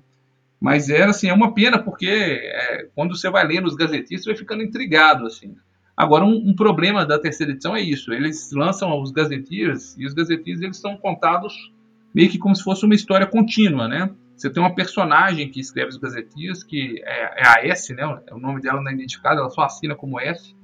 [0.60, 4.30] Mas era assim, é uma pena porque é, quando você vai lendo os gazetistas, você
[4.30, 5.54] vai ficando intrigado assim.
[5.96, 10.14] Agora um, um problema da terceira edição é isso, eles lançam os gazetiers e os
[10.14, 11.72] gazetiers eles são contados
[12.12, 14.10] meio que como se fosse uma história contínua, né?
[14.36, 18.04] você tem uma personagem que escreve os Gazetias, que é, é, a S, né?
[18.32, 20.54] O nome dela não é identificado, ela só assina como S,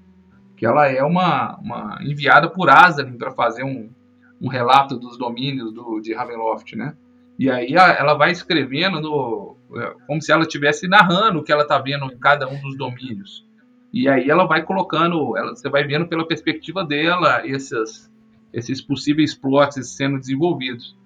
[0.58, 3.90] que ela é uma, uma enviada por Azalin para fazer um,
[4.38, 6.94] um relato dos domínios do, de Ravenloft, né?
[7.38, 11.62] E aí ela vai escrevendo no, é, como se ela estivesse narrando o que ela
[11.62, 13.44] está vendo em cada um dos domínios.
[13.92, 18.10] E aí ela vai colocando, ela, você vai vendo pela perspectiva dela esses,
[18.52, 20.96] esses possíveis plots sendo desenvolvidos.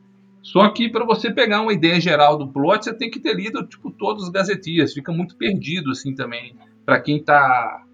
[0.42, 3.66] Só que para você pegar uma ideia geral do plot, você tem que ter lido
[3.66, 6.54] tipo todos os gazetias, fica muito perdido assim também
[6.84, 7.84] para quem está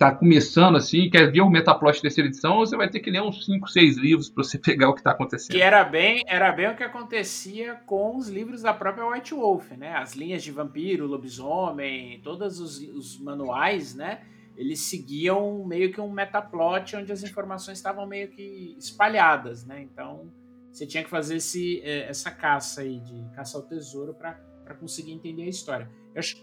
[0.00, 3.44] tá começando assim, quer ver o Metaplot terceira edição, você vai ter que ler uns
[3.44, 5.54] 5, 6 livros para você pegar o que está acontecendo.
[5.54, 9.72] Que era bem, era bem o que acontecia com os livros da própria White Wolf,
[9.72, 9.92] né?
[9.92, 14.22] As linhas de vampiro, lobisomem, todos os, os manuais, né?
[14.56, 19.82] Eles seguiam meio que um metaplot onde as informações estavam meio que espalhadas, né?
[19.82, 20.32] Então,
[20.72, 24.34] você tinha que fazer esse, é, essa caça aí de caça ao tesouro para
[24.80, 25.90] conseguir entender a história.
[26.14, 26.36] Eu acho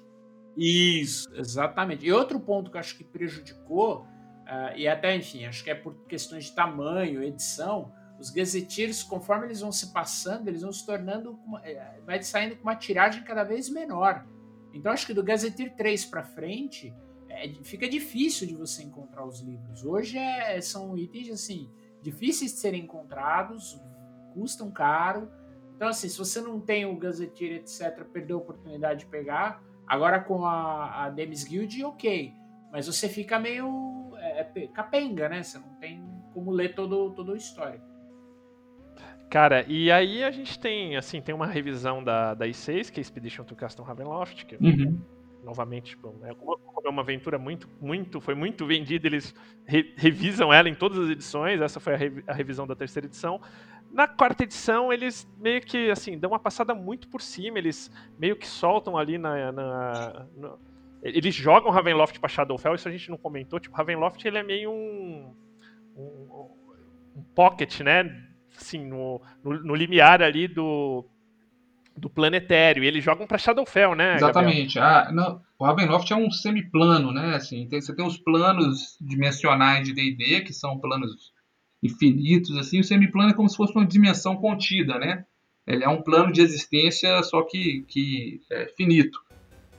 [0.57, 2.05] isso, exatamente.
[2.05, 5.75] E outro ponto que eu acho que prejudicou, uh, e até, enfim, acho que é
[5.75, 10.83] por questões de tamanho, edição, os Gazetiers, conforme eles vão se passando, eles vão se
[10.85, 14.25] tornando, uma, é, vai saindo com uma tiragem cada vez menor.
[14.73, 16.93] Então, acho que do Gazetteer 3 para frente,
[17.29, 19.85] é, fica difícil de você encontrar os livros.
[19.85, 21.69] Hoje é, são itens, assim,
[22.01, 23.79] difíceis de serem encontrados,
[24.33, 25.29] custam caro.
[25.75, 30.19] Então, assim, se você não tem o Gazetteer, etc., perdeu a oportunidade de pegar, Agora
[30.19, 32.33] com a, a Demis Guild, ok.
[32.71, 35.41] Mas você fica meio é, é, capenga, né?
[35.41, 37.81] Você não tem como ler todo, toda a história.
[39.29, 43.01] Cara, e aí a gente tem, assim, tem uma revisão da, da I6, que é
[43.01, 45.01] Expedition to Castle Ravenloft, que uhum.
[45.43, 49.35] novamente, tipo, é uma, é uma aventura muito, muito, foi muito vendida, eles
[49.65, 53.05] re, revisam ela em todas as edições, essa foi a, re, a revisão da terceira
[53.05, 53.41] edição.
[53.91, 58.35] Na quarta edição, eles meio que, assim, dão uma passada muito por cima, eles meio
[58.35, 59.51] que soltam ali na...
[59.51, 60.27] na,
[61.01, 64.71] eles jogam Ravenloft pra Shadowfell, isso a gente não comentou, tipo, Ravenloft ele é meio
[64.71, 65.33] um,
[65.95, 66.49] um,
[67.15, 68.27] um pocket, né,
[68.59, 71.05] assim, no, no, no limiar ali do,
[71.95, 72.83] do planetário.
[72.83, 74.15] E eles jogam para Shadowfell, né?
[74.15, 74.79] Exatamente.
[74.79, 77.35] Ah, não, o Ravenloft é um semiplano, né?
[77.35, 81.31] Assim, tem, você tem os planos dimensionais de D&D, que são planos
[81.81, 85.25] infinitos, assim, o semiplano é como se fosse uma dimensão contida, né?
[85.65, 89.19] Ele é um plano de existência, só que, que é finito.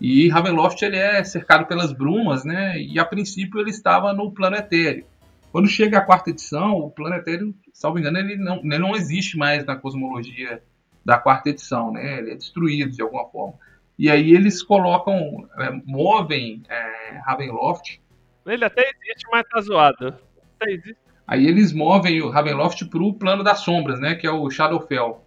[0.00, 2.80] E Ravenloft ele é cercado pelas brumas, né?
[2.80, 5.06] E a princípio ele estava no plano etéreo.
[5.50, 9.36] Quando chega a quarta edição, o plano etéreo, salvo engano, ele não, ele não existe
[9.36, 10.62] mais na cosmologia
[11.04, 12.18] da quarta edição, né?
[12.18, 13.54] Ele é destruído de alguma forma.
[13.98, 18.00] E aí eles colocam, é, movem é, Ravenloft.
[18.46, 20.14] Ele até existe, mas tá zoado.
[20.60, 24.30] Até existe, Aí eles movem o Ravenloft para o plano das sombras, né, que é
[24.30, 25.22] o Shadowfell.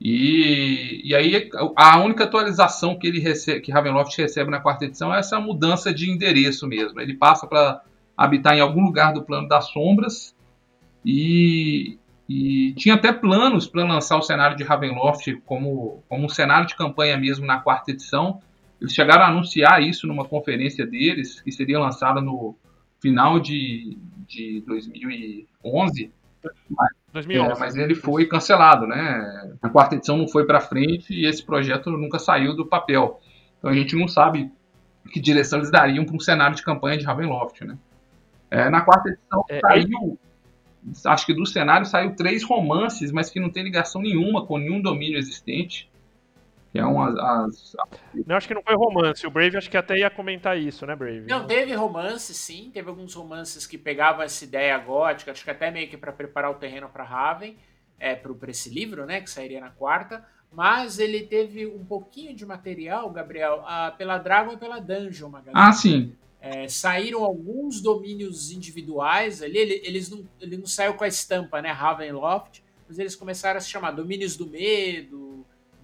[0.00, 5.12] E, e aí a única atualização que ele recebe, que Ravenloft recebe na quarta edição
[5.12, 7.00] é essa mudança de endereço mesmo.
[7.00, 7.82] Ele passa para
[8.16, 10.36] habitar em algum lugar do plano das sombras
[11.04, 16.68] e, e tinha até planos para lançar o cenário de Ravenloft como, como um cenário
[16.68, 18.40] de campanha mesmo na quarta edição.
[18.80, 22.54] Eles chegaram a anunciar isso numa conferência deles, que seria lançada no
[23.00, 23.98] final de,
[24.34, 26.12] de 2011.
[26.70, 27.52] Mas, 2011.
[27.52, 29.56] É, mas ele foi cancelado, né?
[29.62, 33.20] A quarta edição não foi para frente e esse projeto nunca saiu do papel.
[33.58, 34.50] Então a gente não sabe
[35.10, 37.78] que direção eles dariam para um cenário de campanha de Ravenloft, né?
[38.50, 40.18] É, na quarta edição é, saiu,
[41.06, 44.80] acho que do cenário saiu três romances, mas que não tem ligação nenhuma com nenhum
[44.80, 45.90] domínio existente.
[46.74, 47.76] Que é as...
[48.26, 49.24] Não, acho que não foi romance.
[49.24, 51.20] O Brave acho que até ia comentar isso, né, Brave?
[51.20, 52.68] Não, teve romance, sim.
[52.74, 56.50] Teve alguns romances que pegavam essa ideia gótica, acho que até meio que para preparar
[56.50, 57.56] o terreno para Raven,
[57.96, 60.26] é, para esse livro, né, que sairia na quarta.
[60.50, 65.30] Mas ele teve um pouquinho de material, Gabriel, a, pela Dragon e pela Dungeon.
[65.52, 66.12] Ah, sim.
[66.40, 69.58] É, saíram alguns domínios individuais ali.
[69.58, 73.60] Ele, eles não, ele não saiu com a estampa, né, Ravenloft, mas eles começaram a
[73.60, 75.33] se chamar Domínios do Medo,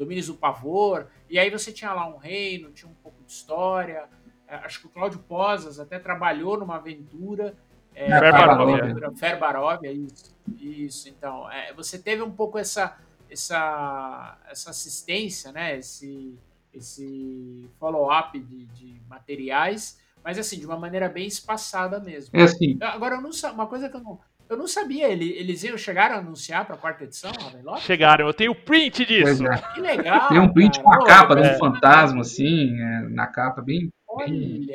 [0.00, 4.08] Domínios do Pavor, e aí você tinha lá um reino, tinha um pouco de história.
[4.48, 7.54] É, acho que o Cláudio Posas até trabalhou numa aventura.
[7.94, 10.34] É, Fer Ferbarovia, isso.
[10.58, 11.50] Isso, então.
[11.52, 12.98] É, você teve um pouco essa,
[13.28, 15.76] essa, essa assistência, né?
[15.76, 16.34] Esse,
[16.72, 22.30] esse follow-up de, de materiais, mas assim, de uma maneira bem espaçada mesmo.
[22.32, 22.78] É assim.
[22.80, 24.18] Agora, eu não, uma coisa que eu não,
[24.50, 27.86] eu não sabia, eles iam chegaram a anunciar para a quarta edição, Ravenloft?
[27.86, 29.46] Chegaram, eu tenho print disso.
[29.46, 29.56] É.
[29.74, 30.28] Que legal.
[30.28, 30.98] Tem um print cara.
[30.98, 33.88] com a capa de um fantasma, assim, é, na capa, bem,
[34.18, 34.66] bem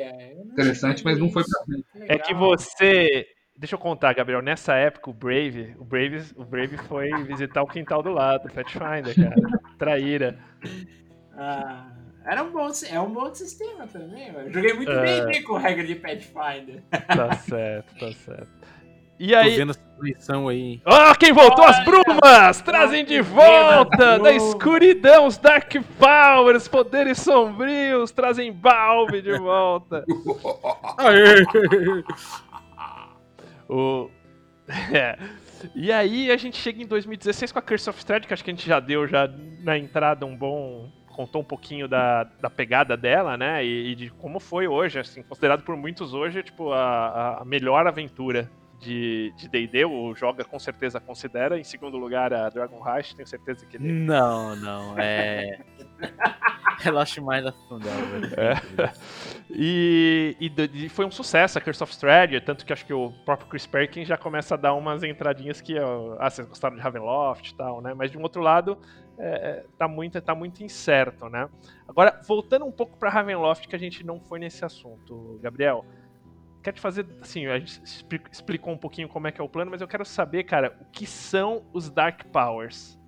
[0.50, 2.10] interessante, mas não foi pra frente.
[2.10, 3.26] É que você
[3.58, 4.42] Deixa eu contar, Gabriel.
[4.42, 9.14] Nessa época, o Brave, o Brave, o Brave foi visitar o quintal do lado, Pathfinder,
[9.14, 9.34] cara.
[9.78, 10.38] Traíra.
[11.34, 11.90] Ah,
[12.26, 14.28] era um bom, é um bom sistema também.
[14.28, 15.26] Eu joguei muito É.
[15.26, 16.82] bem com regra de Pathfinder.
[17.06, 18.50] Tá certo, tá certo.
[19.18, 19.56] E Tô aí.
[19.56, 20.80] vendo essa eleição aí.
[20.84, 21.64] Ó, quem voltou?
[21.64, 22.60] As Olha, brumas!
[22.60, 30.04] Trazem de volta da escuridão os Dark Powers, poderes sombrios, trazem Balve de volta.
[33.68, 34.08] O...
[34.92, 35.18] É.
[35.74, 38.50] E aí a gente chega em 2016 com a Curse of Strahd, que acho que
[38.50, 39.28] a gente já deu já
[39.60, 40.88] na entrada um bom...
[41.08, 43.64] Contou um pouquinho da, da pegada dela, né?
[43.64, 47.86] E, e de como foi hoje, assim, considerado por muitos hoje, tipo, a, a melhor
[47.86, 51.58] aventura de de D&D, o Joga com certeza considera.
[51.58, 53.92] Em segundo lugar, a Dragon Rush, tenho certeza que ele...
[53.92, 55.60] Não, não, é.
[56.78, 58.32] Relaxe mais da Sundelver.
[58.36, 58.92] É.
[59.50, 63.12] E, e e foi um sucesso a Curse of Strahd, tanto que acho que o
[63.24, 67.50] próprio Chris Perkins já começa a dar umas entradinhas que, ah, vocês gostaram de Ravenloft
[67.50, 67.94] e tal, né?
[67.94, 68.78] Mas de um outro lado,
[69.18, 71.48] é, é, tá, muito, tá muito incerto, né?
[71.88, 75.84] Agora, voltando um pouco pra Ravenloft, que a gente não foi nesse assunto, Gabriel,
[76.66, 79.48] quero te fazer, assim, a gente expli- explicou um pouquinho como é que é o
[79.48, 82.98] plano, mas eu quero saber, cara, o que são os Dark Powers,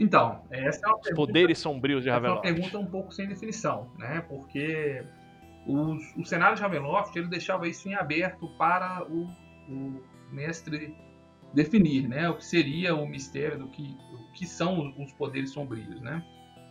[0.00, 2.52] Então, essa é uma os pergunta poderes sombrios de Essa é uma Ravenloft?
[2.54, 4.20] pergunta um pouco sem definição, né?
[4.28, 5.04] Porque
[5.66, 9.28] os- o cenário de Ravenloft ele deixava isso em aberto para o,
[9.68, 10.92] o mestre
[11.54, 12.28] definir, né?
[12.28, 16.24] O que seria o mistério do que, o que são os, os poderes sombrios, né?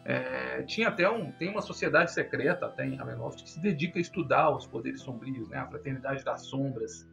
[0.10, 4.02] É, tinha até um, tem uma sociedade secreta até em Ravenloft que se dedica a
[4.02, 5.58] estudar os poderes sombrios, né?
[5.58, 7.06] A Fraternidade das Sombras.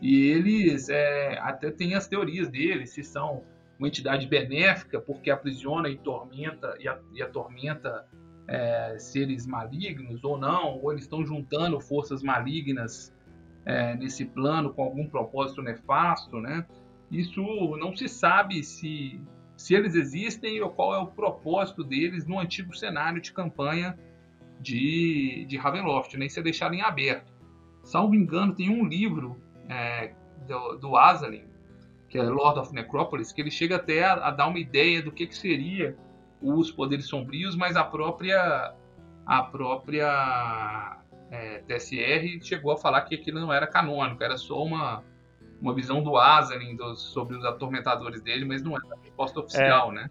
[0.00, 3.44] E eles é, até têm as teorias deles, se são
[3.78, 8.06] uma entidade benéfica porque aprisiona e tormenta e, a- e atormenta
[8.48, 13.14] é, seres malignos ou não, ou eles estão juntando forças malignas
[13.66, 16.64] é, nesse plano com algum propósito nefasto, né?
[17.10, 17.42] Isso
[17.76, 19.20] não se sabe se,
[19.58, 23.98] se eles existem ou qual é o propósito deles no antigo cenário de campanha
[24.60, 26.26] de, de Ravenloft, né?
[26.26, 27.32] Isso é deixado em aberto.
[27.82, 29.36] Salvo engano, tem um livro
[29.68, 30.14] é,
[30.46, 30.96] do, do
[32.08, 35.10] que é Lord of Necropolis, que ele chega até a, a dar uma ideia do
[35.10, 35.96] que, que seria
[36.40, 38.74] os poderes sombrios, mas a própria
[39.26, 41.00] a própria
[41.32, 45.02] é, TSR chegou a falar que aquilo não era canônico, era só uma,
[45.60, 49.92] uma visão do Azalin dos- sobre os atormentadores dele, mas não era a resposta oficial,
[49.92, 50.08] né?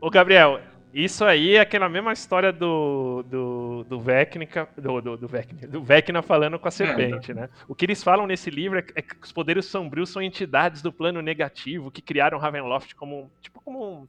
[0.00, 0.60] Ô, Gabriel,
[0.92, 5.82] isso aí é aquela mesma história do, do, do Vecnica, do, do, do, Vecna, do
[5.82, 7.48] Vecna falando com a serpente, né?
[7.66, 10.82] O que eles falam nesse livro é que é que os poderes sombrios são entidades
[10.82, 14.08] do plano negativo que criaram Ravenloft como, tipo, como um,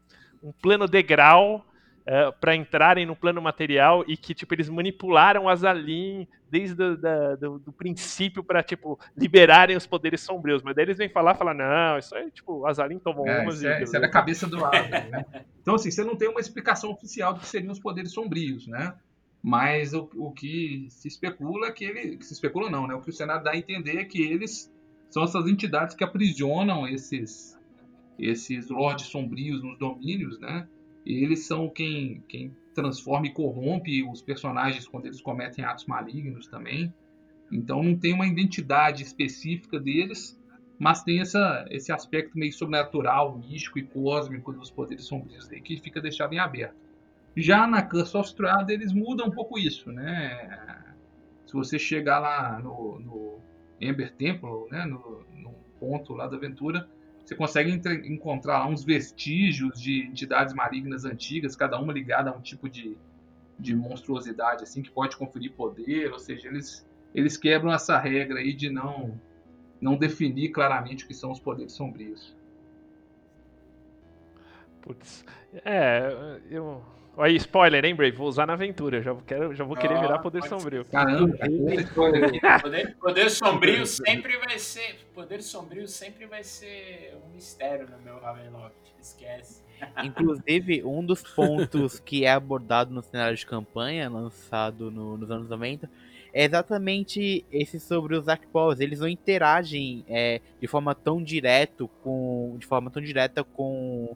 [0.50, 1.66] um plano degrau
[2.40, 7.36] para entrarem no plano material e que, tipo, eles manipularam as Azalin desde o da-
[7.36, 10.64] do, do princípio para tipo, liberarem os poderes sombrios.
[10.64, 13.56] Mas daí eles vêm falar, falar, não, isso aí, tipo, as Azalin tomam É, umas
[13.56, 13.68] isso, e...
[13.68, 15.26] é, isso é da cabeça do Azalin, né?
[15.62, 18.94] Então, assim, você não tem uma explicação oficial do que seriam os poderes sombrios, né?
[19.44, 22.18] Mas o, o que se especula é que ele.
[22.18, 22.96] Que se especula não, né?
[22.96, 24.74] O que o Senado dá a entender é que eles
[25.10, 27.58] são essas entidades que aprisionam esses,
[28.18, 30.68] esses lordes sombrios nos domínios, né?
[31.08, 36.94] Eles são quem, quem transforma e corrompe os personagens quando eles cometem atos malignos também.
[37.50, 40.38] Então não tem uma identidade específica deles,
[40.78, 45.80] mas tem essa, esse aspecto meio sobrenatural, místico e cósmico dos poderes sombrios aí, que
[45.80, 46.76] fica deixado em aberto.
[47.38, 50.84] Já na Curse of Strahd eles mudam um pouco isso, né?
[51.46, 53.40] Se você chegar lá no, no
[53.80, 56.90] Ember Temple, né, no, no ponto lá da aventura,
[57.28, 62.40] você consegue entre- encontrar uns vestígios de entidades malignas antigas, cada uma ligada a um
[62.40, 62.98] tipo de,
[63.60, 68.54] de monstruosidade assim que pode conferir poder, ou seja, eles eles quebram essa regra aí
[68.54, 69.20] de não
[69.82, 72.34] não definir claramente o que são os poderes sombrios.
[74.82, 75.26] Putz.
[75.66, 76.82] É, eu.
[77.18, 78.16] Aí, spoiler, hein, Brave?
[78.16, 79.02] Vou usar na aventura.
[79.02, 80.86] Já quero, já vou querer Ah, virar poder pode sombrio.
[80.86, 81.36] Caramba.
[82.62, 84.98] Poder, poder sombrio sempre vai ser.
[85.16, 88.76] Poder sombrio sempre vai ser um mistério no meu Ravenloft.
[89.02, 89.62] Esquece.
[90.04, 95.50] Inclusive, um dos pontos que é abordado no cenário de campanha, lançado no- nos anos
[95.50, 95.90] 90,
[96.34, 98.80] é exatamente esse sobre os Dark Powers.
[98.80, 102.56] Eles não interagem é, de forma tão direto com.
[102.60, 104.16] De forma tão direta com.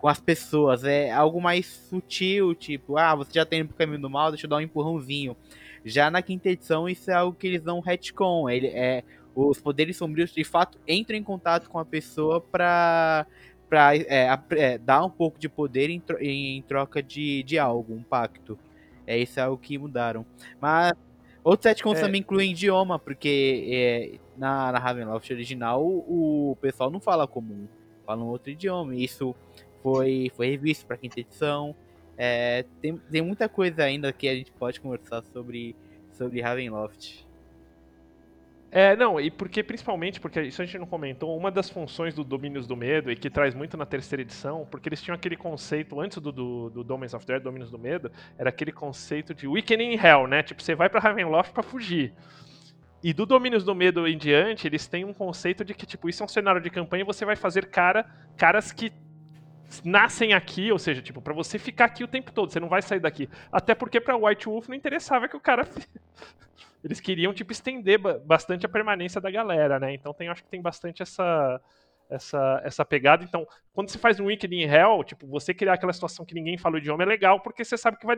[0.00, 4.00] Com as pessoas, é algo mais sutil, tipo, ah, você já tá indo pro caminho
[4.00, 5.36] do mal, deixa eu dar um empurrãozinho.
[5.84, 8.48] Já na quinta edição, isso é algo que eles dão retcon.
[8.48, 13.26] Ele, é, os poderes sombrios de fato entram em contato com a pessoa pra
[13.68, 17.94] pra é, é, dar um pouco de poder em, tro- em troca de, de algo,
[17.94, 18.58] um pacto.
[19.06, 20.26] É isso é algo que mudaram.
[20.60, 20.92] Mas,
[21.44, 22.00] Outros retcons É.
[22.02, 27.66] também incluem idioma, porque é, na, na Ravenloft original o pessoal não fala comum,
[28.04, 28.94] fala um outro idioma.
[28.94, 29.34] E isso
[29.82, 31.74] foi, foi revisto para quinta edição.
[32.16, 35.74] É, tem, tem muita coisa ainda que a gente pode conversar sobre,
[36.12, 37.26] sobre Ravenloft.
[38.72, 42.22] É, não, e porque principalmente, porque isso a gente não comentou, uma das funções do
[42.22, 45.98] Domínios do Medo, e que traz muito na terceira edição, porque eles tinham aquele conceito,
[46.00, 49.82] antes do, do, do Domains of Death, Domínios do Medo, era aquele conceito de Weekend
[49.82, 50.44] in Hell, né?
[50.44, 52.14] Tipo, você vai pra Ravenloft pra fugir.
[53.02, 56.22] E do Domínios do Medo em diante, eles têm um conceito de que, tipo, isso
[56.22, 58.04] é um cenário de campanha e você vai fazer cara,
[58.36, 58.92] caras que
[59.84, 62.82] nascem aqui, ou seja, tipo, para você ficar aqui o tempo todo, você não vai
[62.82, 63.28] sair daqui.
[63.52, 65.66] Até porque para White Wolf não interessava que o cara
[66.82, 69.94] eles queriam tipo estender bastante a permanência da galera, né?
[69.94, 71.60] Então tem acho que tem bastante essa
[72.08, 73.22] essa essa pegada.
[73.22, 76.58] Então, quando você faz um Wicked in Hell, tipo, você criar aquela situação que ninguém
[76.58, 78.16] fala o idioma é legal, porque você sabe que vai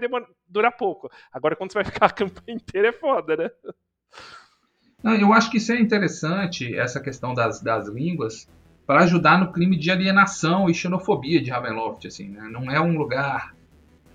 [0.48, 1.10] durar pouco.
[1.30, 3.50] Agora quando você vai ficar a campanha inteira é foda, né?
[5.02, 8.48] Não, eu acho que isso é interessante, essa questão das, das línguas,
[8.86, 12.48] para ajudar no crime de alienação e xenofobia de Ravenloft, assim, né?
[12.50, 13.54] Não é um lugar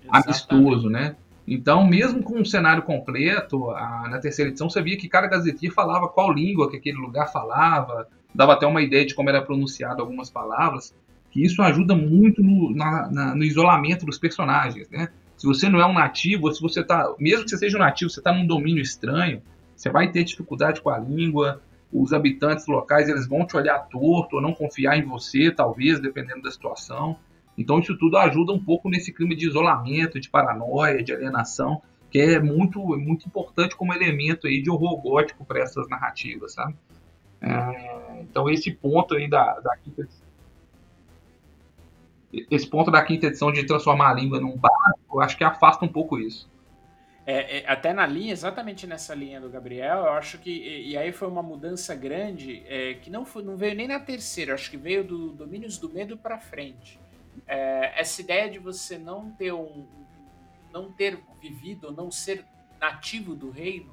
[0.02, 0.26] Exatamente.
[0.26, 1.16] amistoso, né?
[1.46, 5.74] Então, mesmo com um cenário completo, a, na terceira edição você via que cada gazeteiro
[5.74, 10.02] falava qual língua que aquele lugar falava, dava até uma ideia de como era pronunciado
[10.02, 10.94] algumas palavras,
[11.30, 15.08] que isso ajuda muito no, na, na, no isolamento dos personagens, né?
[15.38, 18.10] Se você não é um nativo, se você tá, mesmo que você seja um nativo,
[18.10, 19.40] você está num domínio estranho,
[19.74, 21.62] você vai ter dificuldade com a língua,
[21.92, 26.42] os habitantes locais eles vão te olhar torto ou não confiar em você, talvez, dependendo
[26.42, 27.16] da situação.
[27.56, 32.18] Então isso tudo ajuda um pouco nesse clima de isolamento, de paranoia, de alienação, que
[32.18, 36.74] é muito, muito importante como elemento aí de horror gótico para essas narrativas, sabe?
[37.40, 40.08] É, então esse ponto aí da, da quinta
[42.50, 45.88] esse ponto da quinta edição de transformar a língua num básico, acho que afasta um
[45.88, 46.48] pouco isso.
[47.30, 50.50] É, é, até na linha, exatamente nessa linha do Gabriel, eu acho que.
[50.50, 54.00] E, e aí foi uma mudança grande é, que não, foi, não veio nem na
[54.00, 56.98] terceira, acho que veio do Domínios do Medo para frente.
[57.46, 59.86] É, essa ideia de você não ter um.
[60.72, 62.46] não ter vivido, não ser
[62.80, 63.92] nativo do reino,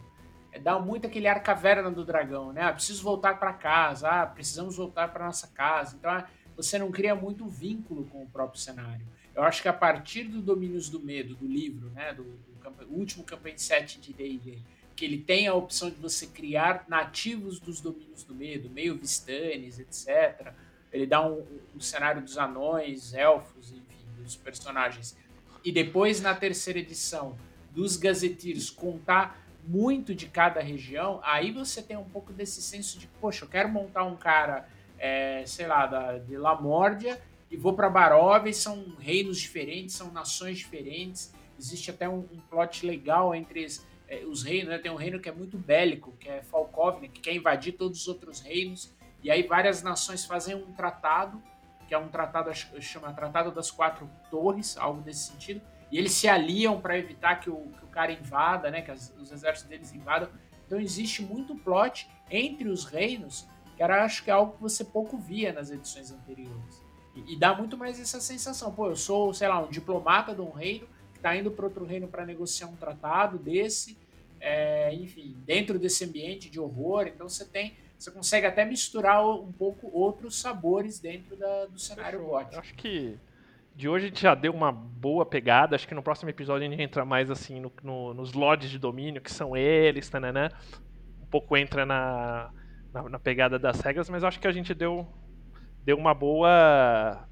[0.54, 2.62] é, dá muito aquele ar caverna do dragão, né?
[2.62, 5.98] Ah, preciso voltar para casa, ah, precisamos voltar para nossa casa.
[6.00, 6.26] Então ah,
[6.56, 9.06] você não cria muito vínculo com o próprio cenário.
[9.36, 13.24] Eu acho que a partir do Domínios do Medo, do livro, né, do, do, último
[13.24, 14.60] campanha 7 de D&D,
[14.96, 19.78] que ele tem a opção de você criar nativos dos Domínios do Medo, meio Vistanes,
[19.78, 20.54] etc.
[20.92, 25.18] Ele dá um, um cenário dos anões, elfos, enfim, dos personagens.
[25.66, 27.38] E depois, na terceira edição,
[27.72, 33.08] dos Gazetiros contar muito de cada região, aí você tem um pouco desse senso de,
[33.20, 37.20] poxa, eu quero montar um cara, é, sei lá, da, de Lamórdia
[37.56, 41.34] e vou para Baróvia, são reinos diferentes, são nações diferentes.
[41.58, 44.78] Existe até um, um plot legal entre os, é, os reinos, né?
[44.78, 48.08] Tem um reino que é muito bélico, que é Falkovne, que quer invadir todos os
[48.10, 48.94] outros reinos.
[49.24, 51.42] E aí várias nações fazem um tratado,
[51.88, 55.62] que é um tratado, chama Tratado das Quatro Torres, algo desse sentido.
[55.90, 58.82] E eles se aliam para evitar que o, que o, cara invada, né?
[58.82, 60.28] Que as, os exércitos deles invadam.
[60.66, 63.48] Então existe muito plot entre os reinos,
[63.78, 66.85] que era, acho que é algo que você pouco via nas edições anteriores.
[67.16, 68.72] E, e, dá muito mais essa sensação.
[68.72, 71.86] Pô, eu sou, sei lá, um diplomata de um reino que está indo para outro
[71.86, 73.98] reino para negociar um tratado desse.
[74.40, 77.08] É, enfim, dentro desse ambiente de horror.
[77.08, 77.74] Então você tem.
[77.98, 82.60] Você consegue até misturar um pouco outros sabores dentro da, do cenário gótico.
[82.60, 83.18] Acho que
[83.76, 85.76] de hoje a gente já deu uma boa pegada.
[85.76, 88.80] Acho que no próximo episódio a gente entra mais assim no, no, nos lords de
[88.80, 90.50] domínio, que são eles, né?
[91.22, 92.52] Um pouco entra na,
[92.94, 95.06] na, na, pegada das regras, mas acho que a gente deu,
[95.86, 97.28] deu uma boa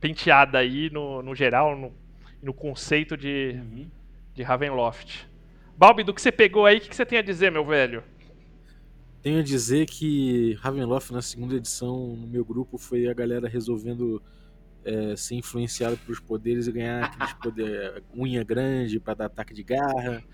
[0.00, 1.94] penteada aí no, no geral, no,
[2.42, 3.88] no conceito de, uhum.
[4.34, 5.26] de Ravenloft.
[5.76, 8.02] Balbi, do que você pegou aí, o que, que você tem a dizer, meu velho?
[9.22, 14.20] Tenho a dizer que Ravenloft na segunda edição, no meu grupo, foi a galera resolvendo
[14.84, 19.62] é, ser influenciada pelos poderes e ganhar aqueles poder, unha grande para dar ataque de
[19.62, 20.24] garra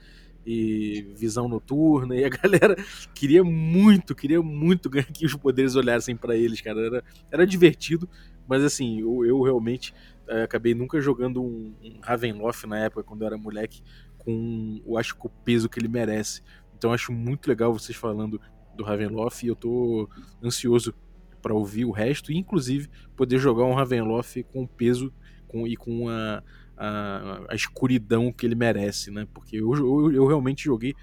[0.46, 2.16] e visão noturna.
[2.16, 2.76] E a galera
[3.14, 6.80] queria muito, queria muito que os poderes olhassem para eles, cara.
[6.80, 8.08] Era, era divertido,
[8.46, 9.94] mas assim, eu, eu realmente
[10.28, 13.82] é, acabei nunca jogando um, um Ravenloft na época, quando eu era moleque,
[14.18, 16.42] com eu acho que o peso que ele merece.
[16.76, 18.40] Então acho muito legal vocês falando
[18.76, 20.08] do Ravenloft e eu tô
[20.42, 20.94] ansioso
[21.40, 25.12] para ouvir o resto e inclusive poder jogar um Ravenloft com peso
[25.46, 26.42] com, e com a,
[26.76, 29.26] a, a, escuridão que ele merece, né?
[29.32, 30.94] Porque eu, eu, eu realmente joguei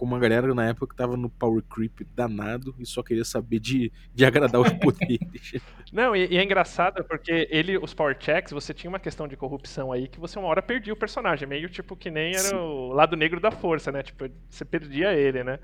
[0.00, 3.60] com uma galera na época que tava no power creep danado e só queria saber
[3.60, 5.60] de, de agradar os poderes.
[5.92, 9.36] Não, e, e, é engraçado porque ele, os power checks, você tinha uma questão de
[9.36, 12.54] corrupção aí que você uma hora perdia o personagem, meio tipo que nem era Sim.
[12.54, 14.02] o lado negro da força, né?
[14.02, 15.58] Tipo, você perdia ele, né?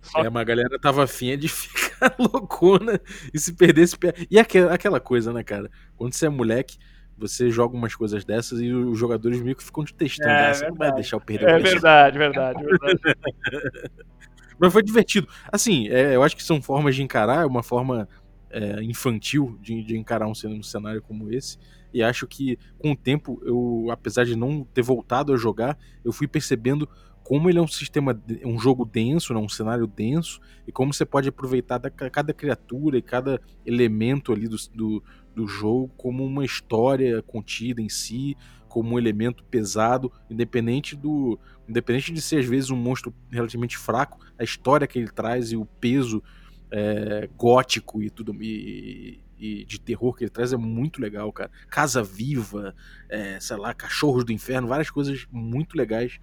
[0.00, 0.24] Só...
[0.24, 2.98] É, uma galera tava afim de ficar loucona
[3.34, 3.96] e se perdesse.
[4.30, 5.70] E aquela, aquela coisa, né, cara?
[5.94, 6.78] Quando você é moleque,
[7.18, 10.30] você joga umas coisas dessas e os jogadores meio que ficam te testando.
[10.30, 10.54] É, né?
[10.54, 13.00] Você não vai deixar eu perder é É verdade, verdade, verdade.
[14.58, 15.28] Mas foi divertido.
[15.52, 18.08] Assim, é, eu acho que são formas de encarar, uma forma
[18.50, 21.58] é, infantil de, de, encarar um, um cenário como esse.
[21.92, 26.12] E acho que com o tempo, eu, apesar de não ter voltado a jogar, eu
[26.12, 26.88] fui percebendo
[27.28, 31.04] como ele é um sistema, um jogo denso, né, um cenário denso, e como você
[31.04, 35.04] pode aproveitar da, cada criatura e cada elemento ali do, do,
[35.36, 38.34] do jogo como uma história contida em si,
[38.66, 41.38] como um elemento pesado, independente do,
[41.68, 45.56] independente de ser às vezes um monstro relativamente fraco, a história que ele traz e
[45.58, 46.22] o peso
[46.70, 51.50] é, gótico e tudo e, e, de terror que ele traz é muito legal, cara.
[51.68, 52.74] Casa Viva,
[53.06, 56.18] é, sei lá, Cachorros do Inferno, várias coisas muito legais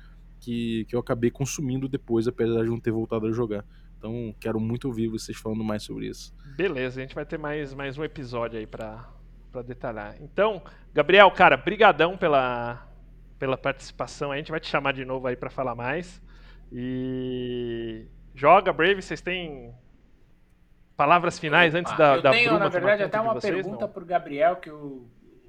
[0.45, 3.65] que, que eu acabei consumindo depois, apesar de não ter voltado a jogar.
[3.97, 6.31] Então, quero muito ouvir vocês falando mais sobre isso.
[6.55, 9.11] Beleza, a gente vai ter mais, mais um episódio aí para
[9.51, 10.17] para detalhar.
[10.21, 10.61] Então,
[10.93, 12.85] Gabriel, cara, brigadão pela
[13.39, 14.31] pela participação.
[14.31, 16.21] A gente vai te chamar de novo aí para falar mais.
[16.71, 19.73] E joga Brave, vocês têm
[20.95, 23.87] palavras finais Opa, antes da, eu da tenho, Bruma na verdade, até uma vocês, pergunta
[23.87, 25.07] para o Gabriel que o,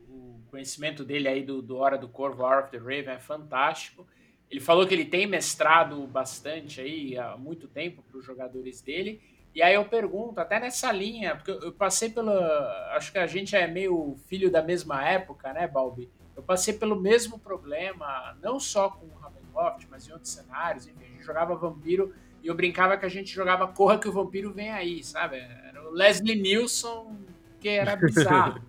[0.09, 4.07] o, conhecimento dele aí do, do Hora do Corvo, Hour of the Raven é fantástico.
[4.51, 9.21] Ele falou que ele tem mestrado bastante aí há muito tempo para os jogadores dele.
[9.55, 12.95] E aí eu pergunto, até nessa linha, porque eu passei pela.
[12.95, 16.11] Acho que a gente é meio filho da mesma época, né, Balbi?
[16.37, 20.87] Eu passei pelo mesmo problema, não só com o Ravenloft, mas em outros cenários.
[20.87, 22.15] Enfim, a gente jogava vampiro
[22.47, 25.39] e eu brincava que a gente jogava Corra que o Vampiro vem aí, sabe?
[25.39, 27.19] Era o Leslie Nielsen,
[27.59, 28.61] que era bizarro.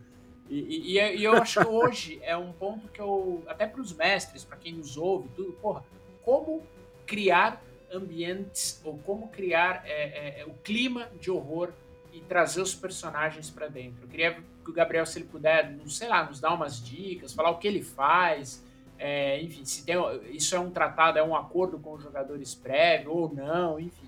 [0.49, 3.93] E, e, e, eu acho que hoje é um ponto que eu, até para os
[3.93, 5.83] mestres, para quem nos ouve, tudo, porra,
[6.23, 6.63] como
[7.05, 7.61] criar
[7.91, 11.69] ambientes ou como criar é, é, é o clima de horror
[12.13, 14.03] e trazer os personagens para dentro.
[14.03, 14.33] Eu queria
[14.63, 17.67] que o Gabriel, se ele puder, sei lá, nos dar umas dicas, falar o que
[17.67, 18.65] ele faz,
[18.99, 19.95] é, enfim, se tem,
[20.31, 24.07] isso é um tratado, é um acordo com os jogadores prévio ou não, enfim.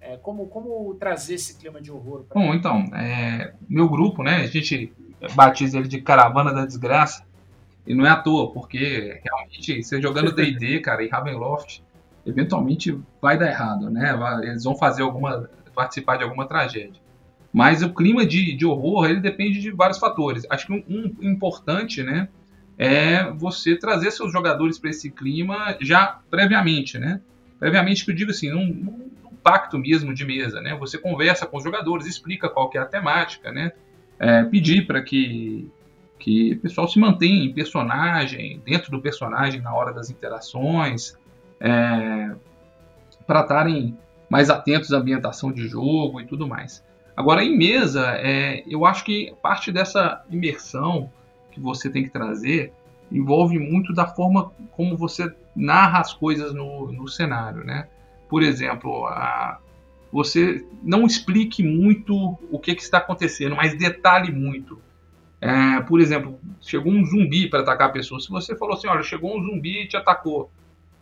[0.00, 2.24] É, como, como trazer esse clima de horror?
[2.34, 4.92] Bom, então, é, meu grupo, né, a gente
[5.34, 7.24] batiza ele de Caravana da Desgraça,
[7.86, 11.82] e não é à toa, porque realmente, você jogando D&D, cara, em Ravenloft,
[12.24, 14.14] eventualmente vai dar errado, né?
[14.42, 15.48] Eles vão fazer alguma.
[15.74, 17.00] participar de alguma tragédia.
[17.52, 20.46] Mas o clima de, de horror ele depende de vários fatores.
[20.48, 22.28] Acho que um, um importante, né?
[22.78, 27.20] É você trazer seus jogadores para esse clima já previamente, né?
[27.58, 29.12] Previamente que eu digo assim, num, num,
[29.42, 30.74] pacto mesmo de mesa, né?
[30.76, 33.72] Você conversa com os jogadores, explica qual que é a temática, né?
[34.22, 35.68] É, pedir para que
[36.22, 41.18] que o pessoal se mantenha em personagem, dentro do personagem na hora das interações,
[41.58, 42.30] é,
[43.26, 43.98] para estarem
[44.30, 46.84] mais atentos à ambientação de jogo e tudo mais.
[47.16, 51.10] Agora, em mesa, é, eu acho que parte dessa imersão
[51.50, 52.72] que você tem que trazer
[53.10, 57.88] envolve muito da forma como você narra as coisas no, no cenário, né?
[58.28, 59.58] Por exemplo, a,
[60.12, 64.78] você não explique muito o que, que está acontecendo, mas detalhe muito.
[65.40, 68.20] É, por exemplo, chegou um zumbi para atacar a pessoa.
[68.20, 70.50] Se você falou assim, olha, chegou um zumbi e te atacou,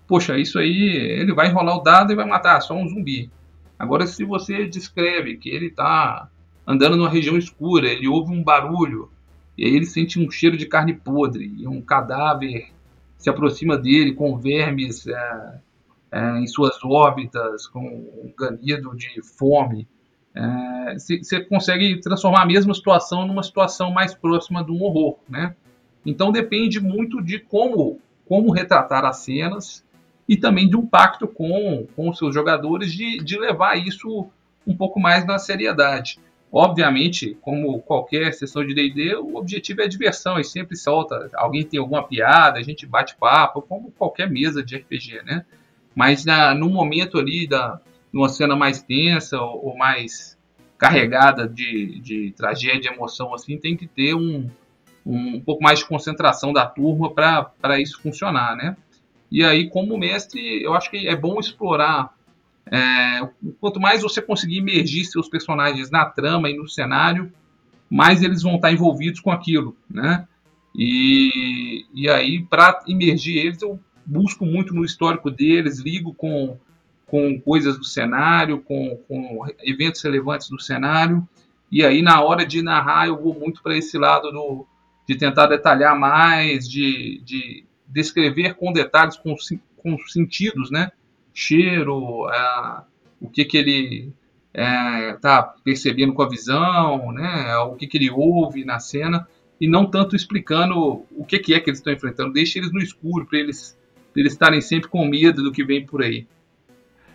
[0.07, 3.31] poxa, isso aí, ele vai enrolar o dado e vai matar, só um zumbi.
[3.79, 6.29] Agora, se você descreve que ele está
[6.67, 9.11] andando numa região escura, ele ouve um barulho,
[9.59, 12.69] e aí ele sente um cheiro de carne podre, e um cadáver
[13.19, 15.61] se aproxima dele com vermes é,
[16.13, 19.87] em suas órbitas, com um ganido de fome.
[20.35, 25.55] É, você consegue transformar a mesma situação numa situação mais próxima de um horror, né?
[26.05, 29.85] Então depende muito de como, como retratar as cenas
[30.29, 34.29] e também de um pacto com, com os seus jogadores de, de levar isso
[34.67, 36.19] um pouco mais na seriedade.
[36.53, 41.31] Obviamente, como qualquer sessão de D&D, o objetivo é diversão e sempre solta.
[41.35, 45.45] Alguém tem alguma piada, a gente bate papo, como qualquer mesa de RPG, né?
[45.95, 47.81] Mas na, no momento ali da
[48.13, 50.37] numa cena mais tensa ou, ou mais
[50.77, 54.49] carregada de, de tragédia, emoção assim, tem que ter um,
[55.05, 58.77] um, um pouco mais de concentração da turma para isso funcionar, né?
[59.31, 62.15] E aí, como mestre, eu acho que é bom explorar.
[62.67, 63.29] É,
[63.61, 67.33] quanto mais você conseguir imergir seus personagens na trama e no cenário,
[67.89, 70.27] mais eles vão estar envolvidos com aquilo, né?
[70.75, 76.59] E, e aí, para imergir eles, eu busco muito no histórico deles, ligo com
[77.11, 81.29] com coisas do cenário, com, com eventos relevantes do cenário.
[81.71, 84.65] E aí, na hora de narrar, eu vou muito para esse lado do,
[85.09, 89.35] de tentar detalhar mais, de, de descrever com detalhes, com,
[89.77, 90.93] com sentidos, né?
[91.35, 92.83] Cheiro, é,
[93.21, 94.13] o que, que ele
[94.53, 97.57] está é, percebendo com a visão, né?
[97.59, 99.27] O que, que ele ouve na cena
[99.61, 102.33] e não tanto explicando o que, que é que eles estão enfrentando.
[102.33, 103.77] Deixa eles no escuro para eles,
[104.17, 106.27] eles estarem sempre com medo do que vem por aí.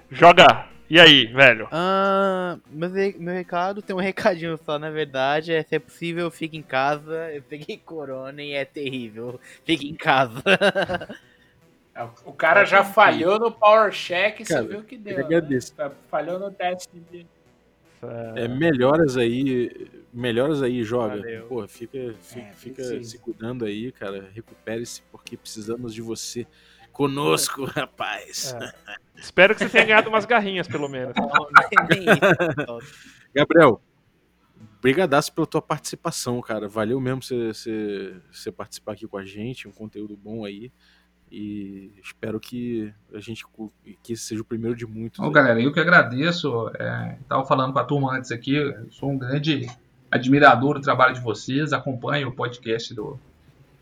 [0.10, 0.68] Joga!
[0.88, 1.68] E aí, velho?
[1.72, 5.52] Ah, meu, meu recado tem um recadinho só, na verdade.
[5.52, 7.32] É se é possível, fique em casa.
[7.34, 9.40] Eu peguei corona e é terrível.
[9.64, 10.44] Fique em casa.
[12.26, 15.18] O cara já falhou no Power Check, você viu que deu.
[15.18, 15.74] Eu agradeço.
[15.78, 15.90] Né?
[16.10, 17.26] Falhou no teste de.
[18.36, 21.16] É, melhoras aí, melhoras aí, joga.
[21.16, 21.48] Valeu.
[21.48, 24.30] Pô, fica, fica, é, fica se cuidando aí, cara.
[24.34, 26.46] Recupere-se, porque precisamos de você
[26.96, 28.56] conosco, rapaz.
[28.60, 28.96] É.
[29.18, 31.14] Espero que você tenha ganhado umas garrinhas, pelo menos.
[33.36, 33.82] Gabriel,
[34.82, 36.70] brigadaço pela tua participação, cara.
[36.70, 40.72] Valeu mesmo você, participar aqui com a gente, um conteúdo bom aí.
[41.30, 43.46] E espero que a gente
[44.02, 45.20] que esse seja o primeiro de muitos.
[45.20, 46.70] Bom, galera, eu que agradeço.
[46.80, 48.56] É, tava falando com a turma antes aqui,
[48.90, 49.68] sou um grande
[50.10, 53.20] admirador do trabalho de vocês, acompanho o podcast do,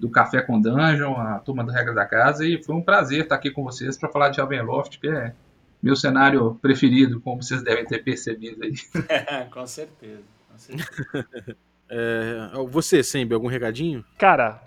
[0.03, 3.35] do Café com Dungeon, a turma do Regra da Casa, e foi um prazer estar
[3.35, 5.33] aqui com vocês para falar de Ravenloft, que é
[5.81, 8.73] meu cenário preferido, como vocês devem ter percebido aí.
[9.49, 10.23] com certeza.
[10.51, 11.25] Com certeza.
[11.87, 14.03] é, você, Sembe, algum recadinho?
[14.17, 14.61] Cara,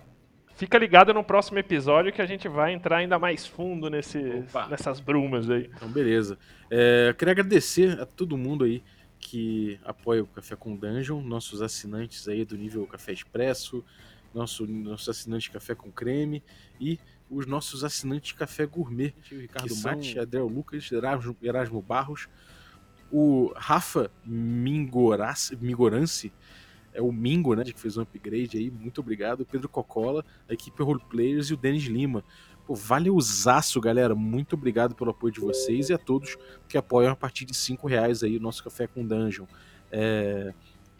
[0.54, 5.00] Fica ligado no próximo episódio que a gente vai entrar ainda mais fundo nesse, nessas
[5.00, 5.70] brumas aí.
[5.76, 6.38] Então, beleza.
[6.70, 8.82] É, eu queria agradecer a todo mundo aí
[9.18, 13.84] que apoia o Café com Dungeon, nossos assinantes aí do nível Café Expresso,
[14.34, 16.42] nosso, nosso assinante Café com Creme
[16.80, 16.98] e
[17.30, 19.90] os nossos assinantes Café Gourmet, Ricardo são...
[19.90, 22.28] Mate, Adriel Lucas, Erasmo, Erasmo Barros,
[23.10, 26.32] o Rafa Mingorance, Mingorance
[26.92, 29.44] é o Mingo, né, que fez um upgrade aí, muito obrigado.
[29.44, 32.24] Pedro Cocola, a equipe Roleplayers e o Denis Lima.
[32.66, 34.14] Pô, valeuzaço, galera.
[34.14, 36.36] Muito obrigado pelo apoio de vocês e a todos
[36.66, 39.46] que apoiam a partir de 5 reais aí o nosso Café com Dungeon.
[39.92, 40.54] É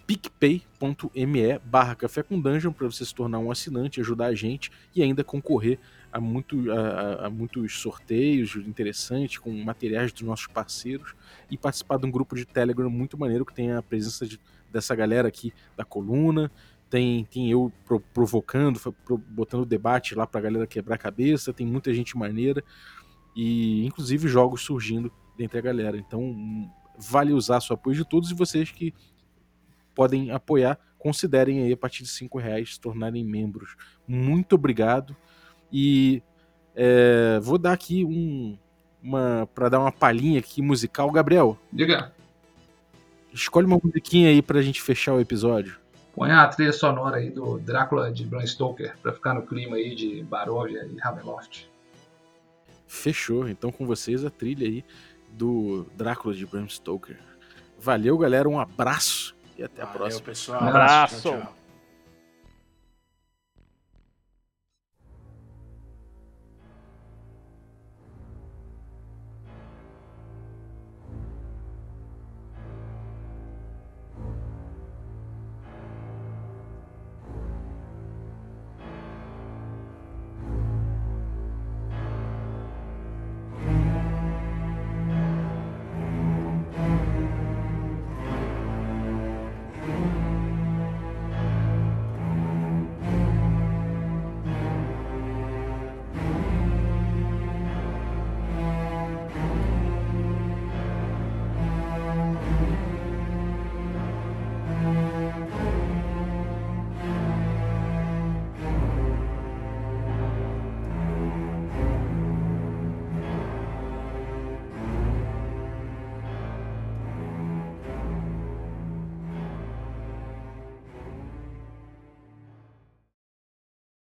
[0.06, 5.02] picpay.me barra Café com Dungeon para você se tornar um assinante, ajudar a gente e
[5.02, 5.78] ainda concorrer
[6.12, 11.14] a, muito, a, a, muitos sorteios interessantes com materiais dos nossos parceiros
[11.50, 14.94] e participar de um grupo de Telegram muito maneiro que tem a presença de dessa
[14.94, 16.50] galera aqui da coluna.
[16.88, 21.52] Tem, tem eu pro, provocando, pro, botando debate lá pra galera quebrar cabeça.
[21.52, 22.62] Tem muita gente maneira.
[23.34, 25.96] E inclusive jogos surgindo dentre a galera.
[25.96, 28.94] Então vale usar o apoio de todos e vocês que
[29.97, 33.74] podem apoiar, considerem aí a partir de 5 reais se tornarem membros.
[34.06, 35.16] Muito obrigado.
[35.73, 36.23] E
[36.74, 38.59] é, vou dar aqui um,
[39.02, 41.59] uma para dar uma palhinha aqui musical, Gabriel.
[41.73, 42.12] Diga.
[43.32, 45.78] Escolhe uma musiquinha aí pra gente fechar o episódio.
[46.14, 49.94] Põe a trilha sonora aí do Drácula de Bram Stoker pra ficar no clima aí
[49.94, 51.68] de Barovia e Ravenloft.
[52.86, 53.48] Fechou.
[53.48, 54.85] Então com vocês a trilha aí
[55.32, 57.18] do Drácula de Bram Stoker.
[57.78, 58.48] Valeu, galera.
[58.48, 60.22] Um abraço e até Valeu, a próxima.
[60.22, 60.62] pessoal.
[60.62, 61.22] Um abraço.
[61.22, 61.65] Tchau, tchau.